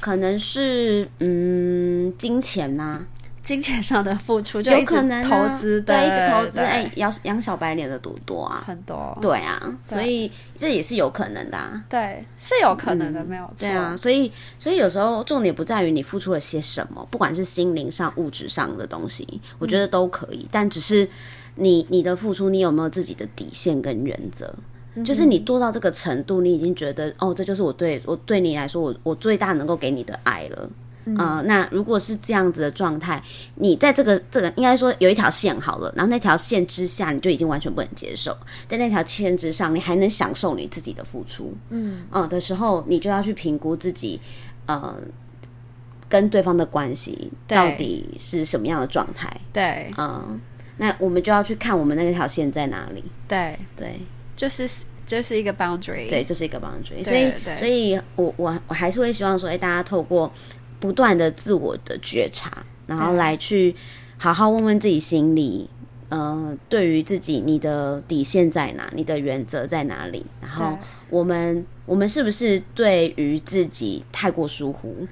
[0.00, 3.04] 可能是嗯金钱呐。
[3.46, 10.28] 金钱上的付出就有可能投资，对，一直投资，哎，养养小白脸的多多啊，很多，对啊，所以
[10.58, 11.56] 这也是有可能的，
[11.88, 21.08] 对，是有可能的，没有错，对啊，所以所以有时候重点不在于你付出了些什么，不管是心灵上、物质上的东西，我觉得都可以，但只是
[21.54, 24.52] 你你的付出，你有没有自己的底线跟原则？
[25.04, 30.68] 就是你做到这个程度，你已经觉得哦，这就是我对我对你来说，我我最大能够给你的爱了。
[31.06, 33.22] 嗯、那如果是这样子的状态，
[33.54, 38.36] 你在这个这个应该说有一条线好了，然后那条线之下你就已经完全不能接受，
[38.68, 44.20] 在那条线之上你还能享受你自己的付出，嗯嗯的时候，你就要去评估自己，
[44.66, 44.94] 呃。
[46.08, 49.28] 跟对方的关系到底是什么样的状态？
[49.52, 50.40] 对嗯，
[50.76, 53.02] 那我们就要去看我们那条线在哪里。
[53.26, 53.98] 对，对，
[54.36, 56.08] 就是就是一个 boundary。
[56.08, 57.04] 对，就是一个 boundary。
[57.04, 60.32] 所以，所以我我我还是会希望说，哎、大家透过
[60.78, 63.74] 不断的自我的觉察，然后来去
[64.18, 65.68] 好好问问自己心里，
[66.08, 70.78] 呃，对于自己你的底线在哪，你的原则在哪里，然后
[71.10, 75.06] 我们我们是不是对于自己太过疏忽？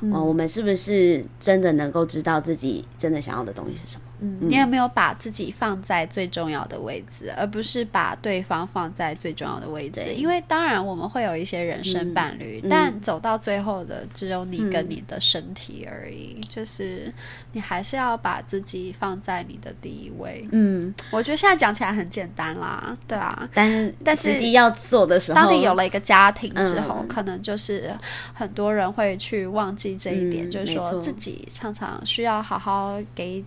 [0.00, 4.02] 嗯哦、我们是不是真的能够知道自己真的想要的东西是什么？
[4.40, 10.14] 你有没有把自己放在最重要的位置，而不是把对方放在最重要的位置？
[10.14, 16.40] 因为当然我们会有一些人生伴侣，嗯但走到最后的只有你跟你的身体而已。
[16.48, 17.12] 就是
[17.52, 20.46] 你还是要把自己放在你的第一位。
[20.52, 23.48] 嗯，我觉得现在讲起来很简单啦，对啊。
[23.52, 27.92] 但是但是实际要做的时候，当你有了一个家庭之后，嗯可能就是
[28.32, 33.44] 很多人会去忘记这一点，嗯就是说自己常常需要好好给。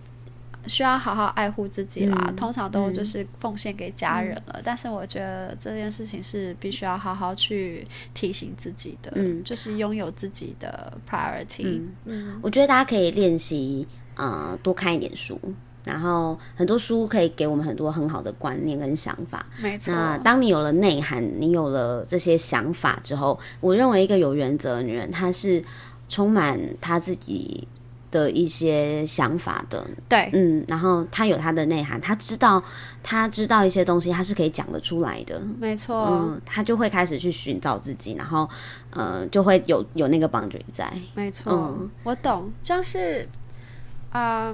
[0.66, 4.60] 需要好好爱护自己啦，嗯通常都就是奉献给家人了。
[4.62, 11.80] 但是我觉得这件事情是必须要好好去提醒自己的，嗯就是拥有自己的 priority。
[12.04, 15.40] 嗯我觉得大家可以练习，呃，多看一点书，
[15.84, 19.44] 然后很多书可以给我们很多很好的观念跟想法。
[19.62, 25.62] 没错，那当你有了内涵，你有了这些想法之后，我认为一个有原则的女人，她是
[26.08, 27.66] 充满她自己
[28.10, 30.28] 的一些想法的，对。
[30.32, 32.62] 嗯，然后他有他的内涵，他知道，
[33.02, 38.48] 他知道一些东西，他是可以讲得出来的，没错，嗯，他就会开始去寻找自己，然后，
[38.90, 41.90] 呃，就会有有那个 boundary 在，没错，嗯。
[42.02, 43.28] 我懂，就是
[44.10, 44.52] 啊、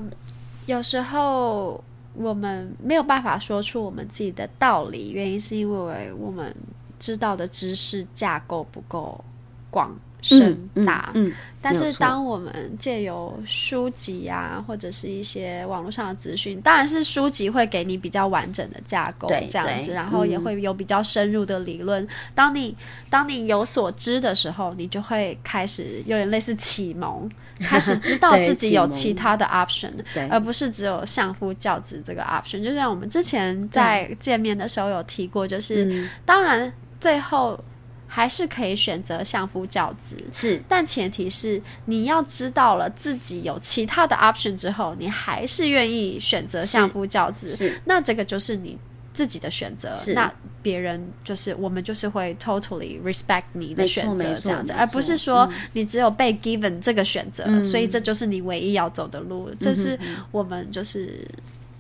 [0.66, 1.82] 有时候
[2.14, 6.54] 我们没有办法说出我们自己的道理，原因是因为我们
[6.98, 9.22] 知道的知识架构不够
[9.70, 9.94] 广
[10.26, 11.10] 深大。
[11.14, 22.06] 嗯，嗯但是当我们借由书籍啊，或者是一些网络上的资讯，当然是书籍会给你比较完整的架构，这样子，然后也嗯会有比较深入的理论。
[22.34, 22.76] 当你
[23.10, 29.90] 当你有所知的时候，你就会开始有点类似启蒙， 开始知道自己有其他的 option，
[30.30, 32.62] 而不是只有相夫教子这个 option。
[32.62, 37.58] 就像我们之前在见面的时候有提过，就是、嗯当然最后
[38.06, 40.62] 还是可以选择相夫教子，是。
[40.68, 47.80] 但前提是你要知道了自己有其他的 option 之后，你还是愿意选择相夫教子，是。
[47.84, 48.78] 那这个就是你
[49.12, 49.98] 自己的选择。
[50.14, 50.32] 那
[50.62, 57.64] 别人就是我们就是会 totally respect 你的选择这样子，而不是说你只有被 given 这个选择，嗯。
[57.64, 59.50] 所以这就是你唯一要走的路。
[59.60, 59.98] 这是
[60.30, 61.26] 我们就是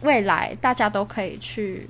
[0.02, 1.88] 未来大家都可以去。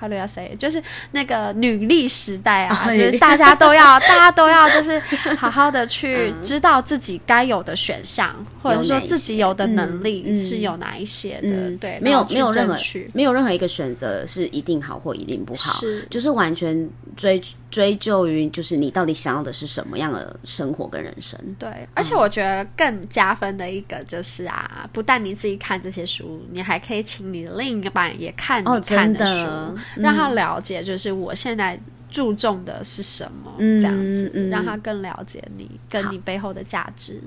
[0.00, 0.54] How do I say？
[0.56, 0.82] 就是
[1.12, 4.98] 那个女力时代啊，哦就是大家都要，大家都要，就是
[5.36, 6.42] 好好的去嗯。
[6.42, 11.48] 知道自己该有的选项，或者说自己有的能嗯力嗯是有哪一些的。
[11.48, 12.76] 嗯对，没有没有任何
[13.12, 16.06] 没有任何一个选择是一定好或一定不好，是。
[16.08, 17.40] 就是完全追
[17.70, 21.38] 追究于就是你到底想要的是什么样的生活跟人生。
[21.58, 31.78] 对，而且我觉得更加分的一个就是啊，不但你自己看这些书，你还可以请你的另一半也看哦你看的书，嗯让他了解就是我现在
[32.10, 37.20] 注重的是什么，嗯这样子、嗯让他更了解你跟你背后的价值。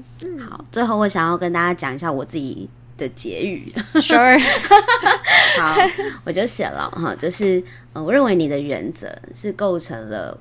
[0.50, 3.72] 好，最后我想要跟大家讲一下我自己的结语。
[3.96, 4.40] Sure，
[5.60, 5.76] 好，
[6.24, 10.38] 我就写了哈，就是呃，我认为你的原则是构成了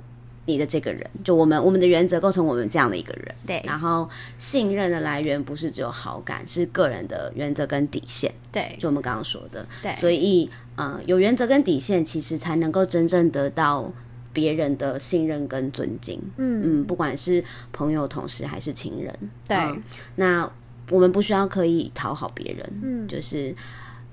[0.47, 3.35] 你的这个人，就我们我们的原则构成我们这样的一个人。
[3.47, 4.09] 对然后
[4.39, 8.33] 信任的来源不是只有好感，是个人的原则跟底线。
[8.51, 10.49] 对就我们刚刚说的，对所以
[10.81, 13.93] 呃，有原则跟底线，其实才能够真正得到
[14.33, 16.20] 别人的信任跟尊敬。
[16.39, 16.81] 嗯。
[16.83, 19.14] 嗯，不管是朋友、同事还是情人，
[19.47, 19.83] 对嗯
[20.16, 20.51] 那
[20.91, 23.55] 我们不需要刻意讨好别人，嗯就是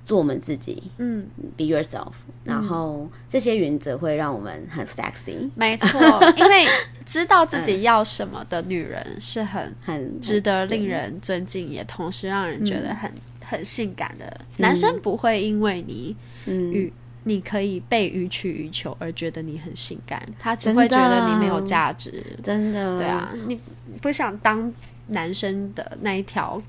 [0.05, 2.11] 做我们自己嗯，，be yourself。
[2.43, 5.99] 然后这些原则会让我们很 sexy，没错，
[6.37, 6.65] 因为
[7.05, 12.95] 知道自己要什么的女人是很很值得令人尊敬，也同时让人觉得嗯。
[12.95, 13.11] 很、
[13.47, 14.41] 很性感的。
[14.57, 16.91] 男生不会因为你嗯予
[17.23, 22.23] 你可以被予取予求而觉得你很性感，他只会觉得你没有价值。
[22.43, 23.59] 真的对啊，你
[24.01, 24.71] 不想当
[25.07, 26.61] 男生的那一条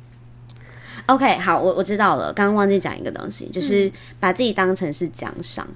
[1.07, 2.33] ，OK，好，我我知道了。
[2.33, 5.67] 刚刚忘记讲一个东西，就是把自己当成是奖赏。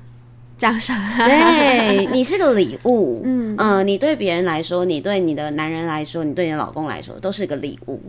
[0.59, 0.97] 这样想。
[1.17, 8.01] 对你是个礼物， 嗯嗯、你对别人来说，你对你的男人来说，你对你的老公来说，都是个礼物。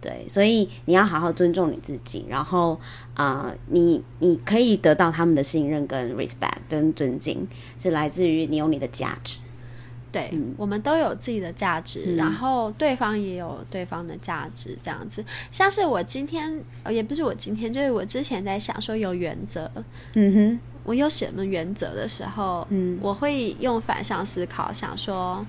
[0.00, 2.80] 对，所以你要好好尊重你自己，然后
[3.14, 7.46] 啊、呃你你可以得到他们的信任跟 respect 跟尊敬，
[7.78, 9.40] 是来自于你有你的价值。
[10.10, 10.54] 对，嗯。
[10.56, 15.24] 我们都有自己的价值，然后对方也有对方的价值，这样子。
[15.52, 19.70] 像是我今天，呃也不是我今天，就是我之前在想说有原则，
[20.14, 22.98] 嗯哼，我有什么原则的时候，嗯。
[23.00, 25.46] 我会用反向思考，想说，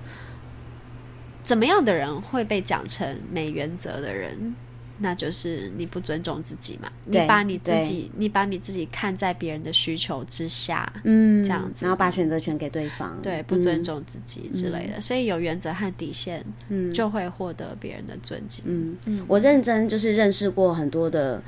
[1.43, 4.55] 怎么样的人会被讲成没原则的人？
[5.03, 11.83] 那就是你不尊重自己嘛，你把你自己，你把你自己看在别人的需求之下，嗯，这样子。
[11.85, 16.93] 然后把选择权给对方，对，不尊重自己之类的，所以有原则和底线，嗯。
[16.93, 18.63] 就会获得别人的尊敬。
[18.67, 21.41] 嗯，我认真就是认识过很多的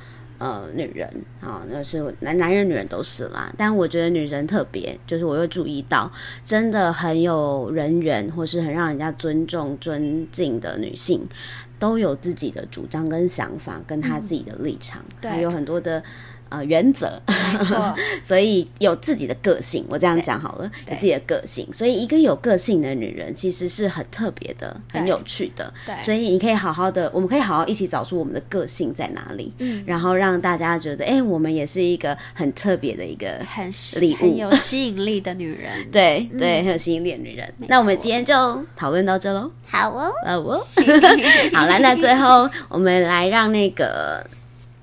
[0.44, 6.12] 呃女人啊，那是男男人女人都是啦，但我觉得女人特别，就是我又注意到，
[6.44, 11.26] 真的很有人缘或是很让人家尊重尊敬的女性，
[11.80, 16.04] 都有自己的主张跟想法，跟她自己的立场，对还有很多的。
[16.54, 25.96] 呃，原则，没错， 所以有自己的个性，我这样讲好了，有自己的个性，所以一个有个性的女人其实是很特别的，很有趣的，对。
[26.04, 33.68] 所以你可以好好的，我们可以好好一起找出我们的个性在哪里，嗯然后让大家觉得，哎、我们也是一个很特别的一个，很
[34.00, 34.54] 礼物很有。
[34.64, 35.72] 吸引力的女人。
[35.92, 37.52] 对对，很有吸引力的女人。
[37.68, 40.68] 那我们今天就讨论到这喽，好哦，好哦。
[41.52, 44.24] 好了，那最后我们来让那个。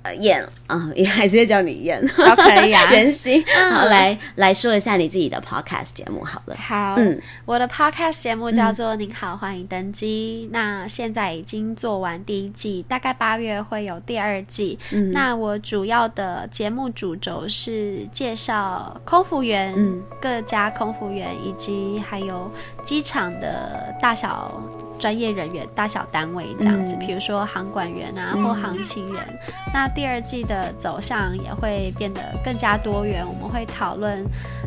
[0.02, 6.56] 呃，燕啊，也还是叫你燕，都可以啊 袁熙，好，来来说一下你自己的 podcast 节目好了。
[6.56, 10.46] 好，嗯我的 podcast 节目叫做《您好，欢迎登机》。
[10.52, 14.78] 那现在已经做完第一季，大概八月会有第二季。
[14.92, 22.50] 嗯那我主要的节目主轴是介绍空服员、嗯各家空服员以及还有
[22.84, 24.62] 机场的大小。
[25.00, 29.40] 专业人员、大小单位这样子，嗯比如说航管员啊，或航勤员。
[29.72, 34.24] 那第二季的走向也会变得更加多元，我们会讨论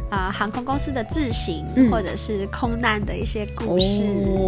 [0.10, 4.04] 啊、航空公司的自行，嗯或者是空难的一些故事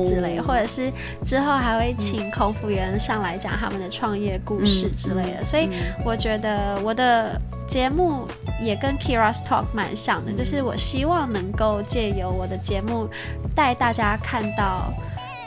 [0.06, 0.92] 之类，哦或者是
[1.24, 5.44] 之后还会请空服员上来讲他们的创业故事之类的。
[5.44, 5.70] 所以
[6.06, 8.28] 我觉得我的节目
[8.62, 13.10] 也跟 Kira's Talk 蛮像的，就是我希望能够借由我的节目
[13.56, 14.94] 带大家看到。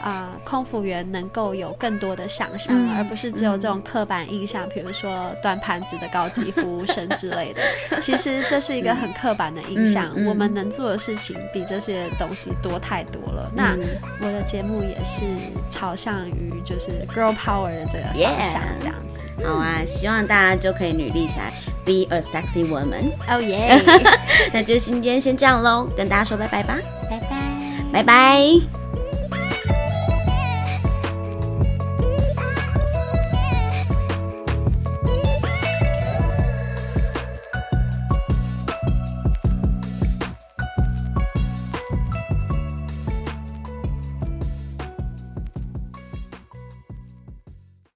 [0.02, 7.62] 啊、空服员能够有更多的想象，嗯而不是只有这种刻板印象，比如说端盘子的高级服务生之类的。
[8.00, 13.50] 其实这是一个很刻板的印象，我们能做的事情比这些东西多太多了。
[13.54, 13.80] 那嗯
[14.20, 15.24] 我的节目也是
[15.70, 19.24] 朝向于就是 girl power 的这个方向 Yeah 这样子。
[19.44, 21.52] 好啊，希望大家就可以努力起来
[21.84, 23.12] ，be a sexy woman。
[23.28, 23.80] 哦耶！
[24.52, 26.76] 那就今天先这样喽，跟大家说拜拜吧，
[27.08, 27.36] 拜拜。
[27.92, 28.87] 拜拜。